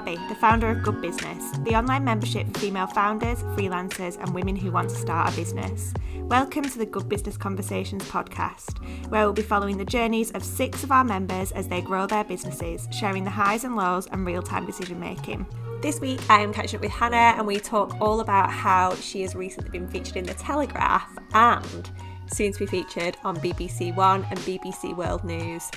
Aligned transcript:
The 0.00 0.36
founder 0.40 0.70
of 0.70 0.82
Good 0.82 1.02
Business, 1.02 1.58
the 1.58 1.76
online 1.76 2.04
membership 2.04 2.46
for 2.46 2.60
female 2.60 2.86
founders, 2.86 3.42
freelancers, 3.42 4.18
and 4.18 4.34
women 4.34 4.56
who 4.56 4.72
want 4.72 4.88
to 4.88 4.96
start 4.96 5.30
a 5.30 5.36
business. 5.36 5.92
Welcome 6.22 6.62
to 6.62 6.78
the 6.78 6.86
Good 6.86 7.06
Business 7.06 7.36
Conversations 7.36 8.04
podcast, 8.04 8.82
where 9.10 9.24
we'll 9.24 9.34
be 9.34 9.42
following 9.42 9.76
the 9.76 9.84
journeys 9.84 10.30
of 10.30 10.42
six 10.42 10.82
of 10.84 10.90
our 10.90 11.04
members 11.04 11.52
as 11.52 11.68
they 11.68 11.82
grow 11.82 12.06
their 12.06 12.24
businesses, 12.24 12.88
sharing 12.90 13.24
the 13.24 13.30
highs 13.30 13.64
and 13.64 13.76
lows 13.76 14.06
and 14.06 14.24
real 14.24 14.42
time 14.42 14.64
decision 14.64 14.98
making. 14.98 15.46
This 15.82 16.00
week, 16.00 16.20
I 16.30 16.40
am 16.40 16.54
catching 16.54 16.78
up 16.78 16.82
with 16.82 16.92
Hannah, 16.92 17.36
and 17.36 17.46
we 17.46 17.60
talk 17.60 18.00
all 18.00 18.20
about 18.20 18.50
how 18.50 18.94
she 18.94 19.20
has 19.20 19.34
recently 19.34 19.70
been 19.70 19.86
featured 19.86 20.16
in 20.16 20.24
The 20.24 20.32
Telegraph 20.32 21.10
and 21.34 21.90
soon 22.32 22.52
to 22.54 22.60
be 22.60 22.66
featured 22.66 23.18
on 23.22 23.36
BBC 23.36 23.94
One 23.94 24.26
and 24.30 24.38
BBC 24.40 24.96
World 24.96 25.24
News. 25.24 25.70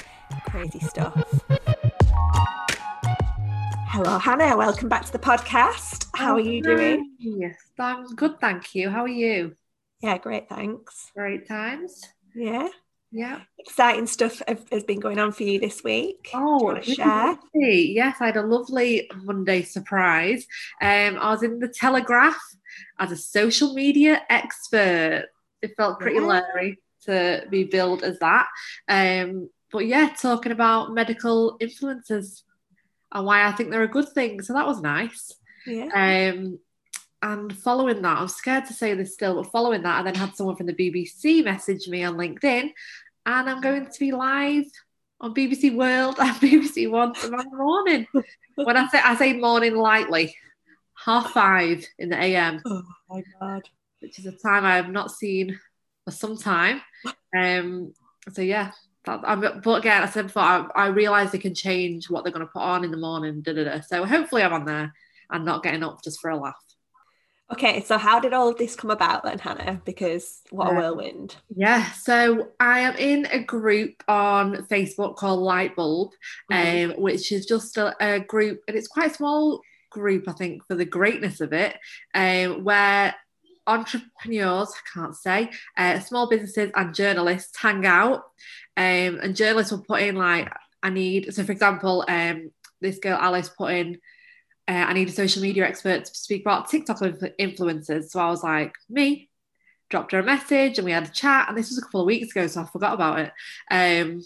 Crazy 0.46 0.80
stuff. 0.80 1.44
Hello, 3.96 4.18
Hannah. 4.18 4.58
Welcome 4.58 4.90
back 4.90 5.06
to 5.06 5.12
the 5.12 5.20
podcast. 5.20 6.08
How 6.16 6.34
are 6.34 6.40
you 6.40 6.64
doing? 6.64 7.12
Yes, 7.20 7.56
I'm 7.78 8.08
good, 8.16 8.40
thank 8.40 8.74
you. 8.74 8.90
How 8.90 9.02
are 9.02 9.08
you? 9.08 9.56
Yeah, 10.02 10.18
great. 10.18 10.50
Thanks. 10.50 11.12
Great 11.16 11.48
times. 11.48 12.02
Yeah. 12.34 12.70
Yeah. 13.12 13.42
Exciting 13.60 14.08
stuff 14.08 14.42
has 14.72 14.84
been 14.84 15.00
going 15.00 15.20
on 15.20 15.32
for 15.32 15.44
you 15.44 15.60
this 15.60 15.84
week. 15.84 16.32
Oh, 16.34 16.82
share? 16.82 17.38
Yes, 17.54 18.18
I 18.20 18.26
had 18.26 18.38
a 18.38 18.42
lovely 18.42 19.12
Monday 19.22 19.62
surprise. 19.62 20.48
Um, 20.82 21.20
I 21.20 21.30
was 21.30 21.44
in 21.44 21.60
the 21.60 21.68
Telegraph 21.68 22.42
as 22.98 23.12
a 23.12 23.16
social 23.16 23.76
media 23.76 24.24
expert. 24.28 25.26
It 25.62 25.76
felt 25.78 26.00
pretty 26.00 26.20
yeah. 26.20 26.42
leery 26.56 26.80
to 27.04 27.46
be 27.48 27.66
billed 27.66 28.02
as 28.02 28.18
that. 28.18 28.48
Um, 28.88 29.52
but 29.72 29.86
yeah, 29.86 30.16
talking 30.20 30.52
about 30.52 30.96
medical 30.96 31.58
influences 31.60 32.44
and 33.14 33.26
why 33.26 33.46
I 33.48 33.52
think 33.52 33.70
they're 33.70 33.84
a 33.84 33.88
good 33.88 34.10
thing. 34.10 34.42
So 34.42 34.54
that 34.54 34.68
was 34.68 34.82
nice. 34.82 35.32
Yeah. 35.66 36.32
Um, 36.34 36.60
and 37.22 37.56
following 37.56 38.02
that, 38.02 38.18
I'm 38.18 38.28
scared 38.28 38.66
to 38.66 38.74
say 38.74 38.94
this 38.96 39.14
still, 39.14 39.36
but 39.42 39.52
following 39.52 39.84
that, 39.84 40.00
I 40.00 40.04
then 40.04 40.16
had 40.16 40.36
someone 40.36 40.58
from 40.58 40.66
the 40.66 40.74
BBC 40.74 41.44
message 41.46 41.88
me 41.88 42.04
on 42.04 42.16
LinkedIn, 42.16 42.72
and 43.26 43.50
I'm 43.50 43.62
going 43.62 43.86
to 43.86 44.00
be 44.00 44.12
live 44.12 44.66
on 45.22 45.34
BBC 45.34 45.74
World 45.74 46.18
and 46.20 46.36
BBC 46.36 46.90
One 46.92 47.14
tomorrow 47.14 47.46
morning. 47.54 48.08
when 48.56 48.76
I 48.76 48.88
say 48.90 49.00
I 49.02 49.16
say 49.16 49.34
morning 49.34 49.76
lightly, 49.76 50.36
half 50.96 51.32
five 51.32 51.86
in 51.98 52.10
the 52.10 52.22
AM. 52.22 52.62
Oh 52.66 52.84
my 53.10 53.24
god! 53.40 53.62
Which 54.02 54.20
is 54.20 54.26
a 54.26 54.34
time 54.34 54.66
I 54.66 54.76
have 54.76 54.90
not 54.90 55.12
seen 55.12 55.58
for 56.04 56.12
some 56.12 56.38
time. 56.38 56.82
Um. 57.38 57.94
So 58.34 58.42
yeah, 58.42 58.72
that, 59.06 59.62
but 59.64 59.80
again, 59.80 60.04
I 60.04 60.08
said 60.08 60.28
before, 60.28 60.44
I, 60.44 60.68
I 60.76 60.88
realise 60.88 61.32
they 61.32 61.38
can 61.38 61.56
change 61.56 62.10
what 62.10 62.24
they're 62.24 62.34
going 62.34 62.46
to 62.46 62.52
put 62.52 62.62
on 62.62 62.84
in 62.84 62.92
the 62.92 62.98
morning. 62.98 63.42
Da, 63.42 63.54
da, 63.54 63.64
da. 63.64 63.82
So 63.82 64.06
hopefully, 64.06 64.44
I'm 64.44 64.54
on 64.54 64.66
there 64.66 64.94
and 65.30 65.46
not 65.46 65.64
getting 65.64 65.84
up 65.84 66.04
just 66.04 66.22
for 66.22 66.30
a 66.30 66.38
laugh. 66.38 66.56
Okay, 67.52 67.84
so 67.84 67.98
how 67.98 68.20
did 68.20 68.34
all 68.34 68.48
of 68.48 68.58
this 68.58 68.76
come 68.76 68.90
about 68.90 69.24
then, 69.24 69.38
Hannah? 69.38 69.82
Because 69.86 70.42
what 70.50 70.72
a 70.72 70.74
whirlwind. 70.74 71.36
Yeah, 71.56 71.92
so 71.92 72.50
I 72.60 72.80
am 72.80 72.96
in 72.96 73.28
a 73.32 73.44
group 73.44 74.02
on 74.08 74.66
Facebook 74.68 75.18
called 75.18 75.42
Lightbulb, 75.42 76.12
mm-hmm. 76.52 76.92
um, 76.92 77.02
which 77.02 77.32
is 77.32 77.46
just 77.46 77.78
a, 77.78 77.94
a, 78.00 78.22
group, 78.22 78.62
and 78.68 78.76
it's 78.76 78.88
quite 78.88 79.12
a 79.12 79.14
small 79.14 79.62
group, 79.92 80.28
I 80.28 80.32
think, 80.32 80.66
for 80.66 80.74
the 80.74 80.86
greatness 80.86 81.42
of 81.42 81.54
it, 81.54 81.78
um, 82.16 82.64
where 82.64 83.14
entrepreneurs, 83.68 84.74
I 84.74 85.00
can't 85.00 85.16
say, 85.16 85.52
uh, 85.78 86.00
small 86.00 86.28
businesses 86.28 86.72
and 86.76 86.96
journalists 86.96 87.58
hang 87.58 87.86
out. 87.86 88.24
Um, 88.76 89.20
and 89.22 89.36
journalists 89.36 89.72
will 89.72 89.84
put 89.84 90.02
in 90.02 90.16
like, 90.16 90.52
I 90.82 90.90
need, 90.90 91.34
so 91.34 91.44
for 91.44 91.52
example, 91.52 92.04
um, 92.08 92.52
this 92.82 93.00
girl 93.00 93.18
Alice 93.20 93.50
put 93.50 93.74
in, 93.74 94.00
uh, 94.68 94.72
I 94.72 94.94
need 94.94 95.10
a 95.10 95.12
social 95.12 95.42
media 95.42 95.66
expert 95.66 96.06
to 96.06 96.16
speak 96.16 96.42
about 96.42 96.70
TikTok 96.70 97.00
influencers. 97.00 98.06
So 98.10 98.20
I 98.20 98.30
was 98.30 98.44
like, 98.44 98.74
me, 98.90 99.30
dropped 99.90 100.12
her 100.14 100.20
a 100.20 100.24
message 100.24 100.78
and 100.78 100.86
we 100.86 100.92
had 100.92 101.08
a 101.08 101.12
chat. 101.12 101.48
And 101.48 101.58
this 101.58 101.70
was 101.70 101.78
a 101.78 101.82
couple 101.82 102.02
of 102.02 102.08
weeks 102.08 102.32
ago, 102.32 102.48
so 102.48 102.62
I 102.62 102.66
forgot 102.66 102.94
about 102.94 103.20
it. 103.20 103.32
Um, 103.70 104.22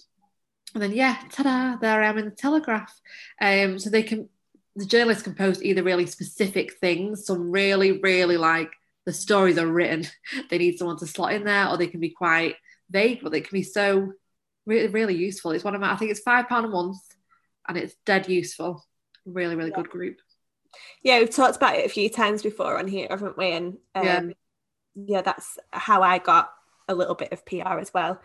and 0.73 0.83
then, 0.83 0.93
yeah, 0.93 1.17
ta 1.31 1.43
da, 1.43 1.77
there 1.77 2.01
I 2.01 2.07
am 2.07 2.17
in 2.17 2.25
the 2.25 2.31
Telegraph. 2.31 2.93
Um, 3.41 3.79
so 3.79 3.89
they 3.89 4.03
can, 4.03 4.29
the 4.75 4.85
journalists 4.85 5.23
can 5.23 5.33
post 5.33 5.63
either 5.63 5.83
really 5.83 6.05
specific 6.05 6.73
things, 6.79 7.25
some 7.25 7.51
really, 7.51 7.99
really 7.99 8.37
like 8.37 8.71
the 9.05 9.13
stories 9.13 9.57
are 9.57 9.67
written. 9.67 10.05
They 10.49 10.57
need 10.57 10.77
someone 10.77 10.97
to 10.97 11.07
slot 11.07 11.33
in 11.33 11.45
there, 11.45 11.67
or 11.67 11.77
they 11.77 11.87
can 11.87 11.99
be 11.99 12.11
quite 12.11 12.55
vague, 12.89 13.21
but 13.23 13.31
they 13.31 13.41
can 13.41 13.55
be 13.55 13.63
so 13.63 14.13
really, 14.67 14.89
really 14.89 15.15
useful. 15.15 15.51
It's 15.51 15.63
one 15.63 15.73
of 15.73 15.81
my, 15.81 15.91
I 15.91 15.95
think 15.95 16.11
it's 16.11 16.19
five 16.19 16.47
pound 16.47 16.65
a 16.65 16.69
month, 16.69 16.99
and 17.67 17.77
it's 17.77 17.95
dead 18.05 18.29
useful. 18.29 18.85
Really, 19.25 19.55
really 19.55 19.71
yeah. 19.71 19.77
good 19.77 19.89
group. 19.89 20.17
Yeah, 21.01 21.19
we've 21.19 21.33
talked 21.33 21.55
about 21.55 21.75
it 21.75 21.85
a 21.85 21.89
few 21.89 22.09
times 22.09 22.43
before 22.43 22.77
on 22.77 22.87
here, 22.87 23.07
haven't 23.09 23.37
we? 23.37 23.51
And 23.51 23.77
um, 23.95 24.05
yeah. 24.05 24.21
yeah, 24.95 25.21
that's 25.21 25.57
how 25.71 26.03
I 26.03 26.19
got 26.19 26.51
a 26.87 26.93
little 26.93 27.15
bit 27.15 27.31
of 27.31 27.45
PR 27.45 27.79
as 27.79 27.93
well 27.93 28.21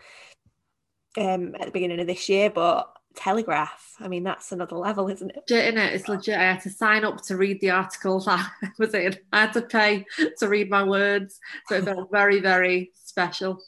um, 1.17 1.55
at 1.55 1.65
the 1.65 1.71
beginning 1.71 1.99
of 1.99 2.07
this 2.07 2.29
year. 2.29 2.49
But 2.49 2.91
Telegraph, 3.15 3.95
I 3.99 4.07
mean, 4.07 4.23
that's 4.23 4.51
another 4.51 4.75
level, 4.75 5.07
isn't 5.07 5.29
it? 5.29 5.43
Legit, 5.49 5.65
isn't 5.65 5.77
it? 5.79 5.93
It's 5.93 6.07
legit. 6.07 6.37
I 6.37 6.43
had 6.43 6.61
to 6.61 6.69
sign 6.69 7.05
up 7.05 7.21
to 7.23 7.37
read 7.37 7.61
the 7.61 7.71
articles 7.71 8.27
I 8.29 8.45
was 8.77 8.93
in. 8.93 9.15
I 9.31 9.41
had 9.41 9.53
to 9.53 9.61
pay 9.61 10.05
to 10.39 10.47
read 10.47 10.69
my 10.69 10.83
words. 10.83 11.39
So 11.67 11.75
it 11.75 11.85
felt 11.85 12.11
very, 12.11 12.39
very 12.39 12.91
special. 12.95 13.61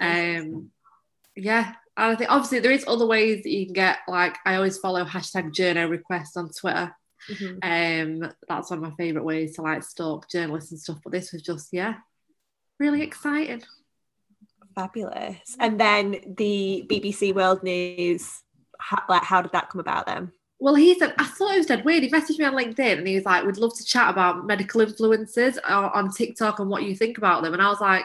Um, 0.00 0.70
yeah, 1.36 1.74
I 1.96 2.14
think 2.14 2.30
obviously 2.30 2.60
there 2.60 2.72
is 2.72 2.84
other 2.88 3.06
ways 3.06 3.42
that 3.42 3.50
you 3.50 3.66
can 3.66 3.74
get 3.74 3.98
like 4.08 4.38
I 4.46 4.54
always 4.54 4.78
follow 4.78 5.04
hashtag 5.04 5.52
journo 5.52 5.88
requests 5.90 6.36
on 6.36 6.50
Twitter. 6.50 6.94
Mm-hmm. 7.30 8.22
Um, 8.22 8.32
that's 8.48 8.70
one 8.70 8.82
of 8.82 8.90
my 8.90 8.94
favourite 8.96 9.24
ways 9.24 9.56
to 9.56 9.62
like 9.62 9.82
stalk 9.82 10.28
journalists 10.28 10.72
and 10.72 10.80
stuff. 10.80 10.98
But 11.04 11.12
this 11.12 11.32
was 11.32 11.42
just 11.42 11.68
yeah, 11.72 11.96
really 12.78 13.02
exciting. 13.02 13.62
Fabulous. 14.74 15.56
And 15.60 15.78
then 15.78 16.34
the 16.38 16.86
BBC 16.88 17.34
World 17.34 17.62
News, 17.62 18.42
how, 18.80 19.02
like 19.08 19.22
how 19.22 19.42
did 19.42 19.52
that 19.52 19.68
come 19.68 19.80
about 19.80 20.06
then? 20.06 20.32
Well, 20.58 20.76
he 20.76 20.96
said, 20.96 21.12
I 21.18 21.24
thought 21.24 21.54
it 21.54 21.58
was 21.58 21.66
dead 21.66 21.84
weird. 21.84 22.04
He 22.04 22.10
messaged 22.10 22.38
me 22.38 22.44
on 22.44 22.54
LinkedIn 22.54 22.98
and 22.98 23.06
he 23.06 23.16
was 23.16 23.24
like, 23.24 23.44
We'd 23.44 23.56
love 23.56 23.76
to 23.76 23.84
chat 23.84 24.08
about 24.08 24.46
medical 24.46 24.80
influencers 24.80 25.58
on 25.68 26.12
TikTok 26.12 26.60
and 26.60 26.70
what 26.70 26.84
you 26.84 26.94
think 26.94 27.18
about 27.18 27.42
them. 27.42 27.52
And 27.52 27.60
I 27.60 27.68
was 27.68 27.80
like, 27.80 28.04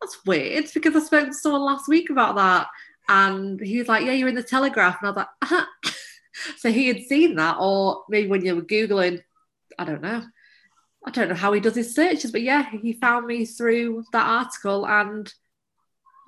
That's 0.00 0.24
weird 0.26 0.66
because 0.72 0.94
I 0.94 1.00
spoke 1.00 1.28
to 1.28 1.34
someone 1.34 1.62
last 1.62 1.88
week 1.88 2.10
about 2.10 2.36
that. 2.36 2.68
And 3.08 3.60
he 3.60 3.78
was 3.78 3.88
like, 3.88 4.04
Yeah, 4.04 4.12
you're 4.12 4.28
in 4.28 4.34
the 4.34 4.42
Telegraph. 4.42 4.98
And 5.00 5.08
I 5.08 5.10
was 5.10 5.16
like, 5.16 5.28
uh-huh. 5.42 5.92
so 6.58 6.70
he 6.70 6.88
had 6.88 7.02
seen 7.02 7.36
that, 7.36 7.56
or 7.58 8.04
maybe 8.08 8.28
when 8.28 8.44
you 8.44 8.56
were 8.56 8.62
Googling, 8.62 9.22
I 9.78 9.84
don't 9.84 10.02
know. 10.02 10.22
I 11.06 11.10
don't 11.10 11.30
know 11.30 11.34
how 11.34 11.52
he 11.52 11.60
does 11.60 11.74
his 11.74 11.94
searches, 11.94 12.30
but 12.30 12.42
yeah, 12.42 12.68
he 12.70 12.92
found 12.92 13.26
me 13.26 13.46
through 13.46 14.04
that 14.12 14.26
article 14.26 14.86
and 14.86 15.32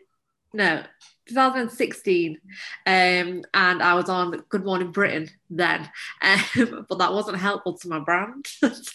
No, 0.53 0.83
2016, 1.27 2.39
um, 2.85 3.43
and 3.53 3.83
I 3.83 3.93
was 3.93 4.09
on 4.09 4.43
Good 4.49 4.65
Morning 4.65 4.91
Britain 4.91 5.29
then, 5.49 5.89
um, 6.21 6.85
but 6.89 6.99
that 6.99 7.13
wasn't 7.13 7.37
helpful 7.37 7.77
to 7.77 7.87
my 7.87 7.99
brand. 7.99 8.45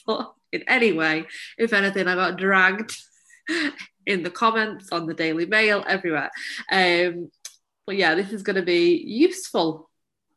so 0.06 0.34
in 0.52 0.62
any 0.68 0.92
way, 0.92 1.26
if 1.58 1.72
anything, 1.72 2.08
I 2.08 2.14
got 2.14 2.38
dragged 2.38 2.96
in 4.06 4.22
the 4.22 4.30
comments 4.30 4.90
on 4.92 5.06
the 5.06 5.14
Daily 5.14 5.46
Mail 5.46 5.84
everywhere. 5.86 6.30
Um, 6.70 7.30
but 7.86 7.96
yeah, 7.96 8.14
this 8.14 8.32
is 8.32 8.42
going 8.42 8.56
to 8.56 8.62
be 8.62 8.96
useful. 8.96 9.90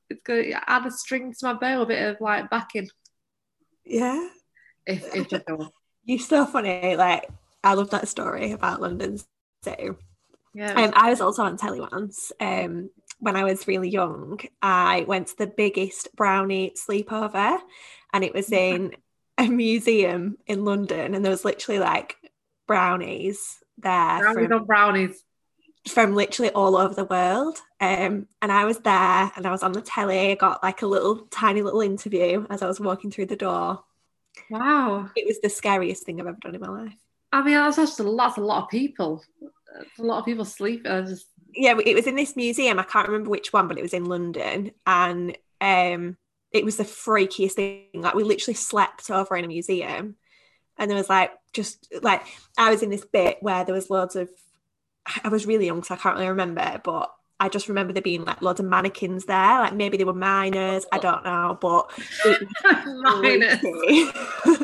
It's 0.09 0.21
going 0.23 0.51
to 0.51 0.69
add 0.69 0.85
a 0.85 0.91
string 0.91 1.33
to 1.33 1.45
my 1.45 1.53
bow, 1.53 1.81
a 1.81 1.85
bit 1.85 2.09
of 2.09 2.21
like 2.21 2.49
backing. 2.49 2.89
Yeah. 3.83 4.29
If 4.85 5.15
if. 5.15 5.43
You're 6.03 6.19
so 6.19 6.45
funny. 6.45 6.95
Like 6.95 7.27
I 7.63 7.73
love 7.73 7.89
that 7.89 8.07
story 8.07 8.51
about 8.51 8.81
London 8.81 9.19
Zoo 9.63 9.97
yeah. 10.55 10.71
Um, 10.71 10.93
I 10.95 11.09
was 11.09 11.19
also 11.19 11.43
on 11.43 11.57
telly 11.57 11.81
once. 11.81 12.31
Um, 12.39 12.89
when 13.19 13.35
I 13.35 13.43
was 13.43 13.67
really 13.67 13.89
young, 13.89 14.39
I 14.61 15.03
went 15.05 15.27
to 15.27 15.37
the 15.37 15.47
biggest 15.47 16.15
brownie 16.15 16.73
sleepover, 16.75 17.59
and 18.13 18.23
it 18.23 18.33
was 18.33 18.51
in 18.51 18.95
a 19.37 19.47
museum 19.47 20.37
in 20.47 20.63
London, 20.63 21.13
and 21.13 21.23
there 21.23 21.31
was 21.31 21.43
literally 21.43 21.79
like 21.79 22.15
brownies 22.67 23.57
there. 23.77 24.19
Brownies 24.19 24.47
from, 24.47 24.53
on 24.53 24.65
brownies. 24.65 25.23
From 25.89 26.15
literally 26.15 26.51
all 26.51 26.77
over 26.77 26.93
the 26.93 27.05
world. 27.05 27.59
Um, 27.79 28.27
and 28.41 28.51
I 28.51 28.65
was 28.65 28.79
there 28.79 29.31
and 29.35 29.45
I 29.45 29.51
was 29.51 29.61
on 29.61 29.73
the 29.73 29.81
telly. 29.81 30.31
I 30.31 30.35
got 30.35 30.63
like 30.63 30.81
a 30.81 30.87
little 30.87 31.27
tiny 31.29 31.61
little 31.61 31.81
interview 31.81 32.47
as 32.49 32.63
I 32.63 32.67
was 32.67 32.79
walking 32.79 33.11
through 33.11 33.27
the 33.27 33.35
door. 33.35 33.83
Wow. 34.49 35.11
It 35.15 35.27
was 35.27 35.39
the 35.41 35.49
scariest 35.49 36.03
thing 36.03 36.19
I've 36.19 36.27
ever 36.27 36.37
done 36.41 36.55
in 36.55 36.61
my 36.61 36.69
life. 36.69 36.95
I 37.31 37.43
mean, 37.43 37.53
that's 37.53 37.75
just 37.75 37.99
a 37.99 38.03
lot, 38.03 38.29
that's 38.29 38.37
a 38.37 38.41
lot 38.41 38.63
of 38.63 38.69
people 38.69 39.23
a 39.99 40.03
lot 40.03 40.19
of 40.19 40.25
people 40.25 40.45
sleep. 40.45 40.85
I 40.89 41.01
just 41.01 41.27
yeah, 41.53 41.77
it 41.85 41.95
was 41.95 42.07
in 42.07 42.15
this 42.15 42.35
museum. 42.35 42.79
I 42.79 42.83
can't 42.83 43.07
remember 43.07 43.29
which 43.29 43.53
one, 43.53 43.67
but 43.67 43.77
it 43.77 43.81
was 43.81 43.93
in 43.93 44.05
London, 44.05 44.71
and 44.85 45.37
um, 45.61 46.17
it 46.51 46.65
was 46.65 46.77
the 46.77 46.83
freakiest 46.83 47.53
thing. 47.53 47.87
Like 47.93 48.15
we 48.15 48.23
literally 48.23 48.55
slept 48.55 49.09
over 49.09 49.35
in 49.35 49.45
a 49.45 49.47
museum, 49.47 50.15
and 50.77 50.89
there 50.89 50.97
was 50.97 51.09
like 51.09 51.31
just 51.53 51.87
like 52.01 52.23
I 52.57 52.71
was 52.71 52.83
in 52.83 52.89
this 52.89 53.05
bit 53.05 53.37
where 53.41 53.63
there 53.63 53.75
was 53.75 53.89
loads 53.89 54.15
of 54.15 54.29
I 55.23 55.29
was 55.29 55.45
really 55.45 55.67
young, 55.67 55.83
so 55.83 55.95
I 55.95 55.97
can't 55.97 56.15
really 56.15 56.29
remember, 56.29 56.81
but 56.83 57.11
I 57.39 57.49
just 57.49 57.67
remember 57.67 57.93
there 57.93 58.01
being 58.01 58.25
like 58.25 58.41
loads 58.41 58.59
of 58.59 58.65
mannequins 58.65 59.25
there. 59.25 59.59
Like 59.59 59.73
maybe 59.73 59.97
they 59.97 60.03
were 60.03 60.13
miners, 60.13 60.85
I 60.91 60.99
don't 60.99 61.23
know, 61.23 61.57
but 61.59 61.91
minors. 62.85 63.59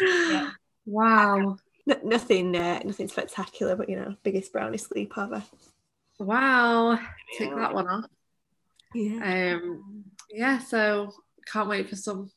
yeah. 0.00 0.50
Wow. 0.86 1.56
N- 1.88 2.00
nothing, 2.04 2.56
uh, 2.56 2.80
nothing 2.84 3.08
spectacular, 3.08 3.76
but 3.76 3.88
you 3.88 3.96
know, 3.96 4.16
biggest 4.22 4.52
brownie 4.52 4.78
sleepover. 4.78 5.42
Wow, 6.18 6.98
take 7.38 7.54
that 7.54 7.74
one 7.74 7.88
off. 7.88 8.04
Yeah. 8.94 9.54
Um. 9.56 10.04
Yeah. 10.30 10.58
So 10.58 11.12
can't 11.50 11.68
wait 11.68 11.88
for 11.88 11.96
some 11.96 12.30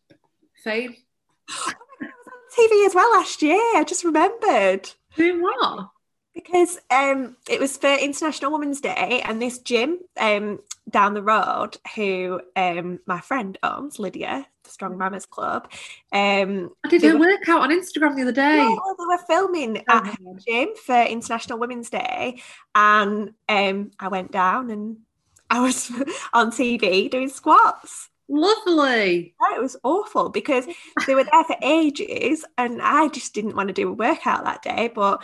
fame. 0.64 0.96
I 1.50 1.74
was 2.02 2.28
on 2.28 2.70
TV 2.70 2.86
as 2.88 2.96
well 2.96 3.12
last 3.12 3.42
year. 3.42 3.60
I 3.76 3.84
just 3.88 4.04
remembered. 4.04 4.90
Doing 5.16 5.42
what? 5.42 5.90
Because 6.38 6.78
um, 6.92 7.36
it 7.50 7.60
was 7.60 7.78
for 7.78 7.92
International 7.92 8.52
Women's 8.52 8.80
Day, 8.80 9.24
and 9.26 9.42
this 9.42 9.58
gym 9.58 9.98
um, 10.18 10.60
down 10.88 11.16
the 11.16 11.24
road, 11.24 11.78
who 11.96 12.40
um, 12.56 13.00
my 13.08 13.20
friend 13.20 13.58
owns, 13.64 13.98
Lydia, 13.98 14.46
the 14.64 14.70
Strong 14.70 14.94
mm. 14.94 14.98
Mamas 14.98 15.26
Club. 15.26 15.68
Um, 16.14 16.70
I 16.86 16.90
did 16.90 17.04
a 17.04 17.18
work 17.18 17.40
workout 17.40 17.62
on 17.62 17.72
Instagram 17.72 18.16
the 18.16 18.22
other 18.22 18.32
day. 18.32 18.58
Yeah, 18.58 18.76
they 19.00 19.06
were 19.06 19.18
filming 19.28 19.84
oh, 19.90 19.98
at 19.98 20.18
the 20.20 20.40
gym 20.48 20.70
for 20.86 21.02
International 21.02 21.58
Women's 21.58 21.90
Day, 21.90 22.40
and 22.76 23.34
um, 23.50 23.90
I 24.00 24.08
went 24.08 24.32
down 24.32 24.70
and 24.70 24.98
I 25.50 25.62
was 25.62 25.90
on 26.34 26.52
TV 26.52 27.10
doing 27.10 27.30
squats. 27.30 28.10
Lovely. 28.30 29.34
it 29.56 29.62
was 29.62 29.78
awful 29.84 30.30
because 30.30 30.68
they 31.08 31.16
were 31.16 31.24
there 31.24 31.44
for 31.46 31.56
ages 31.62 32.44
and 32.58 32.82
I 32.82 33.08
just 33.08 33.34
didn't 33.34 33.56
want 33.56 33.70
to 33.70 33.74
do 33.74 33.88
a 33.88 33.94
workout 33.94 34.44
that 34.44 34.62
day, 34.62 34.92
but 34.94 35.24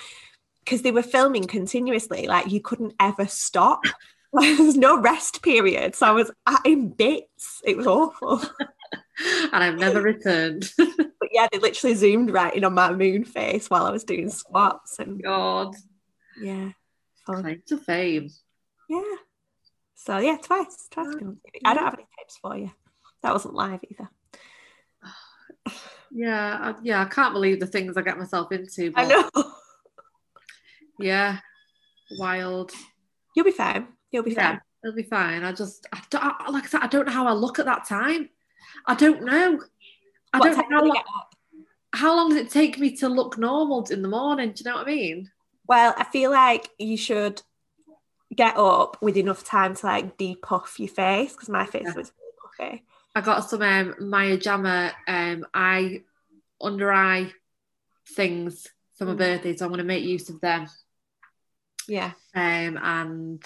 because 0.63 0.81
they 0.81 0.91
were 0.91 1.03
filming 1.03 1.45
continuously, 1.45 2.27
like 2.27 2.51
you 2.51 2.61
couldn't 2.61 2.93
ever 2.99 3.27
stop. 3.27 3.83
Like, 4.35 4.57
There's 4.57 4.75
no 4.75 4.99
rest 4.99 5.43
period. 5.43 5.93
So 5.93 6.07
I 6.07 6.11
was 6.11 6.31
in 6.65 6.89
bits. 6.89 7.61
It 7.63 7.77
was 7.77 7.85
awful. 7.85 8.41
and 9.53 9.63
I've 9.63 9.77
never 9.77 10.01
returned. 10.01 10.71
but 10.77 11.29
yeah, 11.31 11.47
they 11.51 11.59
literally 11.59 11.93
zoomed 11.93 12.31
right 12.31 12.55
in 12.55 12.63
on 12.63 12.73
my 12.73 12.91
moon 12.91 13.25
face 13.25 13.69
while 13.69 13.85
I 13.85 13.91
was 13.91 14.03
doing 14.03 14.29
squats. 14.29 14.97
And 14.97 15.21
God. 15.21 15.75
Yeah. 16.41 16.71
Fun. 17.27 17.43
Claim 17.43 17.61
to 17.67 17.77
fame. 17.77 18.29
Yeah. 18.89 19.01
So 19.93 20.17
yeah, 20.17 20.37
twice. 20.41 20.87
Twice. 20.89 21.13
Oh, 21.21 21.35
I 21.63 21.75
don't 21.75 21.85
have 21.85 21.93
any 21.93 22.07
tips 22.17 22.39
for 22.41 22.57
you. 22.57 22.71
That 23.21 23.33
wasn't 23.33 23.53
live 23.53 23.81
either. 23.89 24.09
Yeah, 26.15 26.57
I, 26.61 26.75
yeah, 26.83 27.01
I 27.01 27.05
can't 27.05 27.33
believe 27.33 27.59
the 27.59 27.65
things 27.65 27.97
I 27.97 28.03
get 28.03 28.19
myself 28.19 28.51
into. 28.51 28.91
But, 28.91 29.05
I 29.05 29.07
know. 29.07 29.29
Yeah, 30.99 31.39
wild. 32.19 32.71
You'll 33.35 33.45
be 33.45 33.51
fine. 33.51 33.87
You'll 34.11 34.23
be 34.23 34.31
yeah, 34.31 34.51
fine. 34.51 34.61
It'll 34.83 34.95
be 34.95 35.03
fine. 35.03 35.43
I 35.43 35.51
just, 35.51 35.87
I 35.91 36.01
don't, 36.09 36.23
I, 36.23 36.49
like 36.49 36.65
I 36.65 36.67
said, 36.67 36.81
I 36.81 36.87
don't 36.87 37.07
know 37.07 37.13
how 37.13 37.27
I 37.27 37.33
look 37.33 37.59
at 37.59 37.65
that 37.65 37.85
time. 37.85 38.29
I 38.85 38.95
don't 38.95 39.23
know. 39.23 39.59
I 40.33 40.39
what 40.39 40.55
don't 40.55 40.69
know 40.69 40.77
how 40.77 40.85
long, 40.85 41.03
how 41.93 42.15
long 42.15 42.29
does 42.29 42.37
it 42.37 42.49
take 42.49 42.77
me 42.79 42.95
to 42.97 43.09
look 43.09 43.37
normal 43.37 43.85
in 43.89 44.01
the 44.01 44.07
morning? 44.07 44.51
Do 44.51 44.63
you 44.63 44.69
know 44.69 44.77
what 44.77 44.87
I 44.87 44.91
mean? 44.91 45.31
Well, 45.67 45.93
I 45.97 46.03
feel 46.05 46.31
like 46.31 46.69
you 46.77 46.97
should 46.97 47.41
get 48.35 48.57
up 48.57 49.01
with 49.01 49.15
enough 49.15 49.43
time 49.43 49.75
to 49.75 49.85
like 49.85 50.17
depuff 50.17 50.79
your 50.79 50.89
face 50.89 51.33
because 51.33 51.49
my 51.49 51.65
face 51.65 51.83
yeah. 51.85 51.93
was 51.93 52.11
really 52.17 52.71
puffy. 52.71 52.83
I 53.15 53.21
got 53.21 53.49
some 53.49 53.61
um, 53.61 53.95
Maya 53.99 54.39
um, 55.07 55.45
eye 55.53 56.01
under 56.59 56.91
eye 56.91 57.31
things 58.09 58.67
for 58.97 59.05
my 59.05 59.13
mm. 59.13 59.17
birthday, 59.17 59.55
so 59.55 59.65
I'm 59.65 59.71
going 59.71 59.79
to 59.79 59.83
make 59.83 60.03
use 60.03 60.29
of 60.29 60.41
them. 60.41 60.67
Yeah. 61.87 62.11
Um, 62.35 62.79
and 62.81 63.43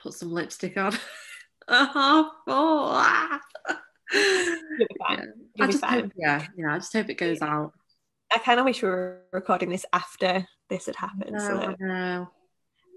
put 0.00 0.14
some 0.14 0.32
lipstick 0.32 0.76
on. 0.76 0.94
oh, 1.68 3.40
You'll 4.12 4.56
be 4.78 4.86
fine. 4.98 5.32
You'll 5.54 5.68
I 5.68 5.70
just 5.70 5.80
fine. 5.80 6.04
Hope, 6.04 6.12
yeah, 6.16 6.46
yeah. 6.56 6.74
I 6.74 6.78
just 6.78 6.92
hope 6.92 7.10
it 7.10 7.18
goes 7.18 7.42
out. 7.42 7.72
I 8.32 8.38
kind 8.38 8.60
of 8.60 8.66
wish 8.66 8.82
we 8.82 8.88
were 8.88 9.22
recording 9.32 9.70
this 9.70 9.86
after 9.92 10.46
this 10.68 10.86
had 10.86 10.96
happened. 10.96 11.32
No, 11.32 11.38
so 11.38 11.56
I 11.58 11.74
know. 11.78 12.28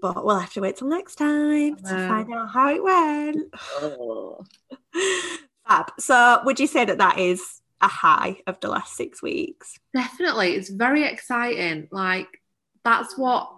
But 0.00 0.24
we'll 0.24 0.38
have 0.38 0.52
to 0.54 0.60
wait 0.60 0.76
till 0.76 0.88
next 0.88 1.14
time 1.14 1.76
to 1.76 2.08
find 2.08 2.32
out 2.34 2.50
how 2.50 2.74
it 2.74 2.82
went. 2.82 3.54
Oh. 3.80 4.44
Fab. 5.68 5.92
So, 5.98 6.40
would 6.44 6.58
you 6.58 6.66
say 6.66 6.84
that 6.84 6.98
that 6.98 7.18
is 7.18 7.61
a 7.82 7.88
high 7.88 8.38
of 8.46 8.60
the 8.60 8.68
last 8.68 8.96
six 8.96 9.20
weeks? 9.20 9.78
Definitely. 9.94 10.54
It's 10.54 10.70
very 10.70 11.04
exciting. 11.04 11.88
Like, 11.90 12.28
that's 12.84 13.18
what 13.18 13.50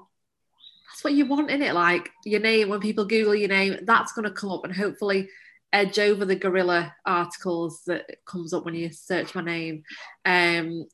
that's 0.90 1.04
what 1.04 1.14
you 1.14 1.26
want 1.26 1.50
in 1.50 1.62
it. 1.62 1.74
Like 1.74 2.10
your 2.24 2.40
name, 2.40 2.68
when 2.68 2.80
people 2.80 3.04
Google 3.04 3.34
your 3.34 3.48
name, 3.48 3.78
that's 3.82 4.12
going 4.12 4.28
to 4.28 4.30
come 4.30 4.50
up 4.50 4.64
and 4.64 4.74
hopefully 4.74 5.28
edge 5.72 5.98
over 5.98 6.24
the 6.24 6.36
gorilla 6.36 6.94
articles 7.04 7.82
that 7.86 8.04
comes 8.26 8.52
up 8.52 8.64
when 8.64 8.74
you 8.74 8.92
search 8.92 9.34
my 9.34 9.42
name. 9.42 9.82
Um, 10.24 10.86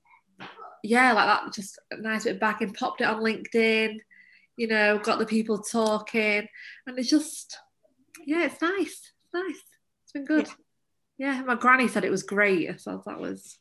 yeah, 0.82 1.12
like 1.12 1.26
that, 1.26 1.52
just 1.52 1.78
a 1.90 1.98
nice 1.98 2.24
bit 2.24 2.40
back 2.40 2.62
and 2.62 2.72
popped 2.72 3.02
it 3.02 3.04
on 3.04 3.22
LinkedIn. 3.22 3.98
You 4.56 4.68
know, 4.68 4.98
got 4.98 5.18
the 5.18 5.26
people 5.26 5.58
talking, 5.58 6.46
and 6.86 6.98
it's 6.98 7.10
just, 7.10 7.58
yeah, 8.26 8.44
it's 8.46 8.60
nice. 8.60 9.12
It's 9.12 9.34
nice. 9.34 9.62
It's 10.02 10.12
been 10.12 10.24
good. 10.24 10.46
Yeah, 10.46 10.54
yeah 11.20 11.42
my 11.42 11.54
granny 11.54 11.86
said 11.86 12.04
it 12.04 12.10
was 12.10 12.22
great. 12.22 12.80
So 12.80 13.02
that 13.06 13.20
was. 13.20 13.58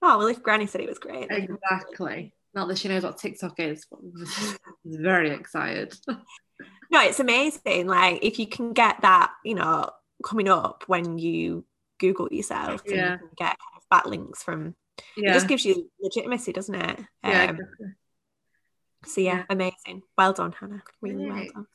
Oh 0.00 0.18
well, 0.18 0.28
if 0.28 0.42
Granny 0.42 0.66
said 0.66 0.80
it 0.80 0.88
was 0.88 0.98
great. 0.98 1.28
Exactly. 1.30 2.32
Not 2.54 2.68
that 2.68 2.78
she 2.78 2.88
knows 2.88 3.02
what 3.02 3.18
TikTok 3.18 3.58
is, 3.58 3.86
but 3.90 4.00
very 4.84 5.30
excited. 5.30 5.96
no, 6.08 7.02
it's 7.02 7.20
amazing. 7.20 7.86
Like 7.86 8.20
if 8.22 8.38
you 8.38 8.46
can 8.46 8.72
get 8.72 9.00
that, 9.02 9.32
you 9.44 9.54
know, 9.54 9.90
coming 10.24 10.48
up 10.48 10.84
when 10.86 11.18
you 11.18 11.64
Google 11.98 12.28
yourself, 12.30 12.82
yeah. 12.86 12.92
and 12.92 13.00
you 13.12 13.18
can 13.18 13.28
get 13.36 13.56
of 13.76 13.82
backlinks 13.90 14.38
from. 14.38 14.74
Yeah. 15.16 15.30
It 15.30 15.34
just 15.34 15.48
gives 15.48 15.64
you 15.64 15.90
legitimacy, 16.00 16.52
doesn't 16.52 16.74
it? 16.74 17.00
Yeah. 17.24 17.50
Um, 17.50 17.58
so 19.04 19.20
yeah, 19.20 19.38
yeah, 19.38 19.44
amazing. 19.50 20.02
Well 20.16 20.32
done, 20.32 20.52
Hannah. 20.52 20.82
Really 21.00 21.26
well 21.26 21.46
done. 21.54 21.66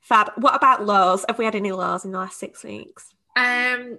Fab. 0.00 0.32
What 0.36 0.54
about 0.54 0.86
laws? 0.86 1.24
Have 1.28 1.38
we 1.38 1.44
had 1.44 1.54
any 1.54 1.72
laws 1.72 2.04
in 2.04 2.12
the 2.12 2.18
last 2.18 2.38
six 2.38 2.64
weeks? 2.64 3.12
Um, 3.36 3.98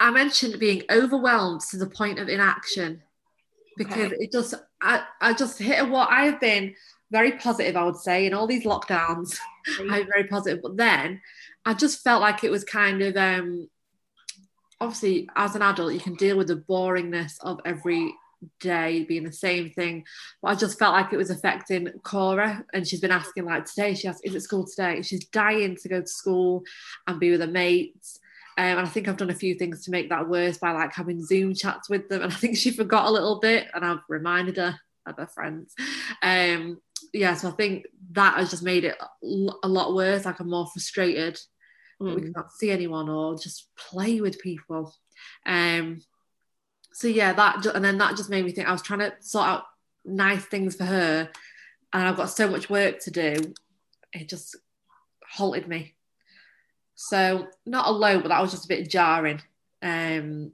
I 0.00 0.10
mentioned 0.10 0.58
being 0.58 0.82
overwhelmed 0.90 1.62
to 1.70 1.76
the 1.76 1.88
point 1.88 2.18
of 2.18 2.28
inaction 2.28 3.02
because 3.76 4.12
okay. 4.12 4.16
it 4.20 4.32
just 4.32 4.54
I, 4.80 5.04
I 5.20 5.32
just 5.32 5.58
hit 5.58 5.88
what 5.88 6.10
I've 6.10 6.40
been 6.40 6.74
very 7.10 7.32
positive, 7.32 7.76
I 7.76 7.84
would 7.84 7.96
say, 7.96 8.26
in 8.26 8.34
all 8.34 8.46
these 8.46 8.64
lockdowns. 8.64 9.38
I'm 9.80 10.06
very 10.06 10.24
positive. 10.24 10.62
But 10.62 10.76
then 10.76 11.20
I 11.64 11.74
just 11.74 12.02
felt 12.02 12.20
like 12.20 12.44
it 12.44 12.50
was 12.50 12.64
kind 12.64 13.02
of 13.02 13.16
um 13.16 13.68
obviously 14.80 15.28
as 15.36 15.54
an 15.54 15.62
adult 15.62 15.94
you 15.94 16.00
can 16.00 16.14
deal 16.14 16.36
with 16.36 16.48
the 16.48 16.56
boringness 16.56 17.34
of 17.40 17.60
every 17.64 18.12
day 18.60 19.04
being 19.04 19.24
the 19.24 19.32
same 19.32 19.70
thing. 19.70 20.04
But 20.42 20.48
I 20.48 20.54
just 20.54 20.78
felt 20.78 20.94
like 20.94 21.12
it 21.12 21.16
was 21.16 21.30
affecting 21.30 21.88
Cora 22.02 22.64
and 22.72 22.86
she's 22.86 23.00
been 23.00 23.10
asking 23.10 23.44
like 23.44 23.64
today, 23.64 23.94
she 23.94 24.08
asked, 24.08 24.24
is 24.24 24.34
it 24.34 24.40
school 24.40 24.66
today? 24.66 25.02
She's 25.02 25.26
dying 25.26 25.76
to 25.76 25.88
go 25.88 26.00
to 26.00 26.06
school 26.06 26.62
and 27.06 27.20
be 27.20 27.30
with 27.30 27.40
her 27.40 27.46
mates. 27.46 28.20
Um, 28.56 28.78
and 28.78 28.80
I 28.80 28.86
think 28.86 29.08
I've 29.08 29.16
done 29.16 29.30
a 29.30 29.34
few 29.34 29.54
things 29.54 29.84
to 29.84 29.90
make 29.90 30.08
that 30.10 30.28
worse 30.28 30.58
by 30.58 30.72
like 30.72 30.92
having 30.92 31.24
Zoom 31.24 31.54
chats 31.54 31.88
with 31.88 32.08
them. 32.08 32.22
And 32.22 32.32
I 32.32 32.36
think 32.36 32.56
she 32.56 32.70
forgot 32.70 33.06
a 33.06 33.10
little 33.10 33.40
bit, 33.40 33.68
and 33.74 33.84
I've 33.84 34.02
reminded 34.08 34.56
her 34.56 34.78
of 35.06 35.16
her 35.16 35.26
friends. 35.26 35.74
Um, 36.22 36.80
yeah, 37.12 37.34
so 37.34 37.48
I 37.48 37.52
think 37.52 37.86
that 38.12 38.38
has 38.38 38.50
just 38.50 38.62
made 38.62 38.84
it 38.84 38.96
a 39.62 39.68
lot 39.68 39.94
worse. 39.94 40.24
Like 40.24 40.40
I'm 40.40 40.50
more 40.50 40.66
frustrated 40.66 41.38
mm. 42.00 42.14
we 42.14 42.32
can't 42.32 42.52
see 42.52 42.70
anyone 42.70 43.08
or 43.08 43.36
just 43.36 43.68
play 43.76 44.20
with 44.20 44.40
people. 44.40 44.94
Um, 45.46 46.00
so 46.92 47.08
yeah, 47.08 47.32
that 47.32 47.66
and 47.66 47.84
then 47.84 47.98
that 47.98 48.16
just 48.16 48.30
made 48.30 48.44
me 48.44 48.52
think 48.52 48.68
I 48.68 48.72
was 48.72 48.82
trying 48.82 49.00
to 49.00 49.12
sort 49.20 49.46
out 49.46 49.64
nice 50.04 50.44
things 50.44 50.76
for 50.76 50.84
her, 50.84 51.28
and 51.92 52.08
I've 52.08 52.16
got 52.16 52.30
so 52.30 52.48
much 52.48 52.70
work 52.70 53.00
to 53.00 53.10
do. 53.10 53.54
It 54.12 54.28
just 54.28 54.56
halted 55.28 55.66
me. 55.66 55.94
So 56.94 57.48
not 57.66 57.86
alone, 57.86 58.22
but 58.22 58.28
that 58.28 58.40
was 58.40 58.52
just 58.52 58.64
a 58.66 58.68
bit 58.68 58.88
jarring. 58.88 59.42
Um, 59.82 60.52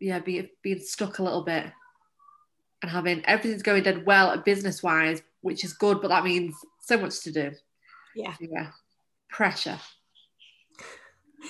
yeah, 0.00 0.18
being 0.18 0.48
being 0.62 0.80
stuck 0.80 1.18
a 1.18 1.22
little 1.22 1.42
bit 1.42 1.66
and 2.82 2.90
having 2.90 3.24
everything's 3.24 3.62
going 3.62 3.82
dead 3.82 4.04
well 4.04 4.36
business 4.38 4.82
wise, 4.82 5.22
which 5.40 5.64
is 5.64 5.72
good, 5.72 6.00
but 6.00 6.08
that 6.08 6.24
means 6.24 6.54
so 6.80 6.98
much 6.98 7.20
to 7.20 7.32
do. 7.32 7.52
Yeah. 8.14 8.34
Yeah. 8.40 8.68
Pressure. 9.28 9.78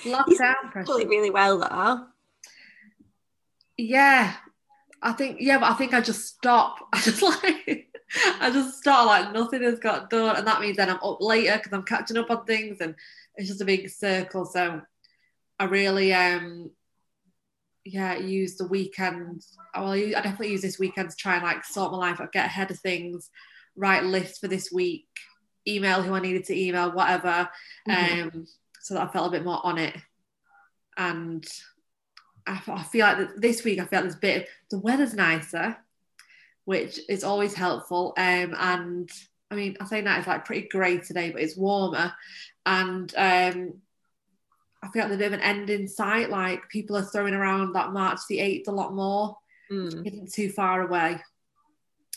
Lockdown 0.03 0.71
pressure. 0.71 0.93
Really, 0.93 1.07
really 1.07 1.29
well 1.29 1.59
though. 1.59 2.07
Yeah. 3.77 4.33
I 5.01 5.11
think 5.11 5.37
yeah, 5.39 5.59
but 5.59 5.71
I 5.71 5.73
think 5.73 5.93
I 5.93 6.01
just 6.01 6.27
stop. 6.27 6.77
I 6.93 7.01
just 7.01 7.21
like 7.21 7.89
I 8.39 8.51
just 8.51 8.77
start 8.77 9.07
like 9.07 9.33
nothing 9.33 9.63
has 9.63 9.79
got 9.79 10.09
done, 10.09 10.35
and 10.35 10.47
that 10.47 10.61
means 10.61 10.77
then 10.77 10.89
I'm 10.89 11.03
up 11.03 11.17
later 11.19 11.57
because 11.57 11.73
I'm 11.73 11.83
catching 11.83 12.17
up 12.17 12.31
on 12.31 12.45
things, 12.45 12.77
and 12.79 12.95
it's 13.35 13.49
just 13.49 13.61
a 13.61 13.65
big 13.65 13.89
circle. 13.89 14.45
So 14.45 14.81
I 15.59 15.63
really 15.65 16.13
um 16.13 16.71
yeah, 17.85 18.17
use 18.17 18.55
the 18.55 18.67
weekend. 18.67 19.43
Well, 19.75 19.91
I 19.91 20.11
definitely 20.11 20.51
use 20.51 20.61
this 20.61 20.79
weekend 20.79 21.09
to 21.09 21.15
try 21.15 21.35
and 21.35 21.43
like 21.43 21.65
sort 21.65 21.91
my 21.91 21.97
life 21.97 22.21
out, 22.21 22.31
get 22.31 22.45
ahead 22.45 22.71
of 22.71 22.79
things, 22.79 23.29
write 23.75 24.05
lists 24.05 24.39
for 24.39 24.47
this 24.47 24.71
week, 24.71 25.07
email 25.67 26.01
who 26.01 26.13
I 26.13 26.21
needed 26.21 26.45
to 26.45 26.57
email, 26.57 26.91
whatever. 26.91 27.49
Mm-hmm. 27.87 28.37
Um, 28.37 28.47
so 28.81 28.93
that 28.93 29.09
I 29.09 29.11
felt 29.11 29.27
a 29.27 29.37
bit 29.37 29.45
more 29.45 29.65
on 29.65 29.77
it. 29.77 29.95
And 30.97 31.45
I, 32.45 32.61
I 32.67 32.83
feel 32.83 33.05
like 33.05 33.35
this 33.37 33.63
week 33.63 33.79
I 33.79 33.85
felt 33.85 34.05
this 34.05 34.15
bit. 34.15 34.47
The 34.69 34.79
weather's 34.79 35.13
nicer, 35.13 35.77
which 36.65 36.99
is 37.09 37.23
always 37.23 37.53
helpful. 37.53 38.13
Um, 38.17 38.55
and 38.57 39.09
I 39.49 39.55
mean, 39.55 39.77
I 39.79 39.85
say 39.85 40.01
that 40.01 40.19
it's 40.19 40.27
like 40.27 40.45
pretty 40.45 40.67
grey 40.67 40.97
today, 40.97 41.31
but 41.31 41.41
it's 41.41 41.57
warmer. 41.57 42.13
And 42.65 43.13
um, 43.17 43.73
I 44.81 44.89
feel 44.89 45.03
like 45.03 45.09
there's 45.09 45.13
a 45.13 45.17
bit 45.17 45.27
of 45.27 45.33
an 45.33 45.41
end 45.41 45.69
in 45.69 45.87
sight. 45.87 46.29
Like 46.29 46.69
people 46.69 46.97
are 46.97 47.03
throwing 47.03 47.33
around 47.33 47.73
that 47.73 47.93
March 47.93 48.19
the 48.27 48.39
8th 48.39 48.67
a 48.67 48.71
lot 48.71 48.93
more. 48.93 49.37
Mm. 49.71 50.05
Isn't 50.05 50.33
too 50.33 50.49
far 50.49 50.81
away. 50.81 51.19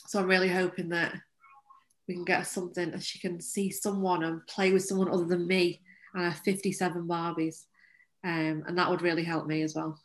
So 0.06 0.20
I'm 0.20 0.26
really 0.26 0.48
hoping 0.48 0.90
that 0.90 1.14
we 2.06 2.14
can 2.14 2.24
get 2.24 2.46
something 2.46 2.90
that 2.92 3.02
she 3.02 3.18
can 3.18 3.40
see 3.40 3.70
someone 3.70 4.22
and 4.22 4.46
play 4.46 4.72
with 4.72 4.84
someone 4.84 5.10
other 5.10 5.24
than 5.24 5.46
me 5.46 5.80
and 6.14 6.24
her 6.24 6.40
57 6.44 7.06
Barbies. 7.06 7.64
Um, 8.24 8.64
and 8.66 8.78
that 8.78 8.90
would 8.90 9.02
really 9.02 9.24
help 9.24 9.46
me 9.46 9.62
as 9.62 9.74
well. 9.74 10.00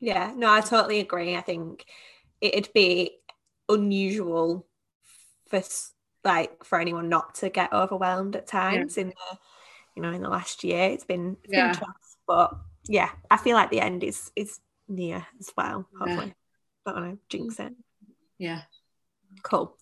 Yeah, 0.00 0.32
no, 0.36 0.50
I 0.50 0.60
totally 0.60 1.00
agree. 1.00 1.36
I 1.36 1.40
think 1.40 1.84
it'd 2.40 2.72
be 2.72 3.18
unusual 3.68 4.66
for 5.48 5.60
like 6.24 6.64
for 6.64 6.80
anyone 6.80 7.08
not 7.08 7.36
to 7.36 7.48
get 7.48 7.72
overwhelmed 7.72 8.36
at 8.36 8.46
times 8.46 8.96
yeah. 8.96 9.02
in 9.02 9.08
the 9.08 9.38
you 9.96 10.02
know 10.02 10.12
in 10.12 10.22
the 10.22 10.28
last 10.28 10.64
year. 10.64 10.84
It's 10.90 11.04
been, 11.04 11.36
it's 11.44 11.52
yeah. 11.52 11.72
been 11.72 11.80
tough, 11.80 12.16
but 12.26 12.56
yeah, 12.88 13.10
I 13.30 13.36
feel 13.36 13.54
like 13.54 13.70
the 13.70 13.80
end 13.80 14.04
is 14.04 14.30
is 14.36 14.60
near 14.88 15.26
as 15.38 15.50
well. 15.56 15.86
Hopefully, 15.98 16.34
yeah. 16.86 16.92
don't 16.92 17.02
know, 17.02 17.18
jinx 17.28 17.58
it. 17.60 17.74
Yeah. 18.38 18.62
Cool. 19.42 19.76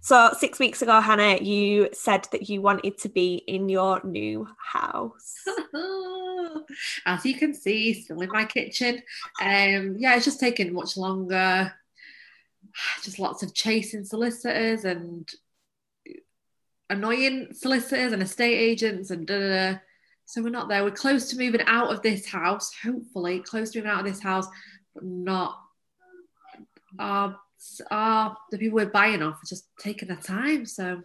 So 0.00 0.30
six 0.38 0.58
weeks 0.58 0.82
ago, 0.82 1.00
Hannah, 1.00 1.38
you 1.38 1.88
said 1.92 2.28
that 2.32 2.48
you 2.48 2.62
wanted 2.62 2.98
to 2.98 3.08
be 3.08 3.42
in 3.46 3.68
your 3.68 4.00
new 4.04 4.46
house. 4.56 5.34
As 7.06 7.24
you 7.24 7.34
can 7.34 7.54
see, 7.54 7.94
still 7.94 8.20
in 8.20 8.30
my 8.30 8.44
kitchen. 8.44 9.02
Um, 9.40 9.96
yeah, 9.98 10.14
it's 10.14 10.24
just 10.24 10.40
taken 10.40 10.72
much 10.72 10.96
longer. 10.96 11.72
Just 13.02 13.18
lots 13.18 13.42
of 13.42 13.54
chasing 13.54 14.04
solicitors 14.04 14.84
and 14.84 15.28
annoying 16.90 17.48
solicitors 17.52 18.12
and 18.12 18.22
estate 18.22 18.56
agents 18.56 19.10
and 19.10 19.26
da, 19.26 19.38
da, 19.38 19.48
da. 19.72 19.78
So 20.24 20.42
we're 20.42 20.50
not 20.50 20.68
there. 20.68 20.82
We're 20.82 20.90
close 20.90 21.30
to 21.30 21.38
moving 21.38 21.62
out 21.66 21.92
of 21.92 22.02
this 22.02 22.26
house, 22.26 22.72
hopefully, 22.82 23.40
close 23.40 23.70
to 23.70 23.78
moving 23.78 23.90
out 23.90 24.00
of 24.00 24.06
this 24.06 24.20
house, 24.20 24.46
but 24.94 25.04
not 25.04 25.56
our, 26.98 27.36
our 27.90 28.36
the 28.50 28.58
people 28.58 28.76
we're 28.76 28.86
buying 28.86 29.22
off 29.22 29.36
are 29.36 29.48
just 29.48 29.68
taking 29.78 30.08
their 30.08 30.16
time. 30.16 30.66
So 30.66 31.02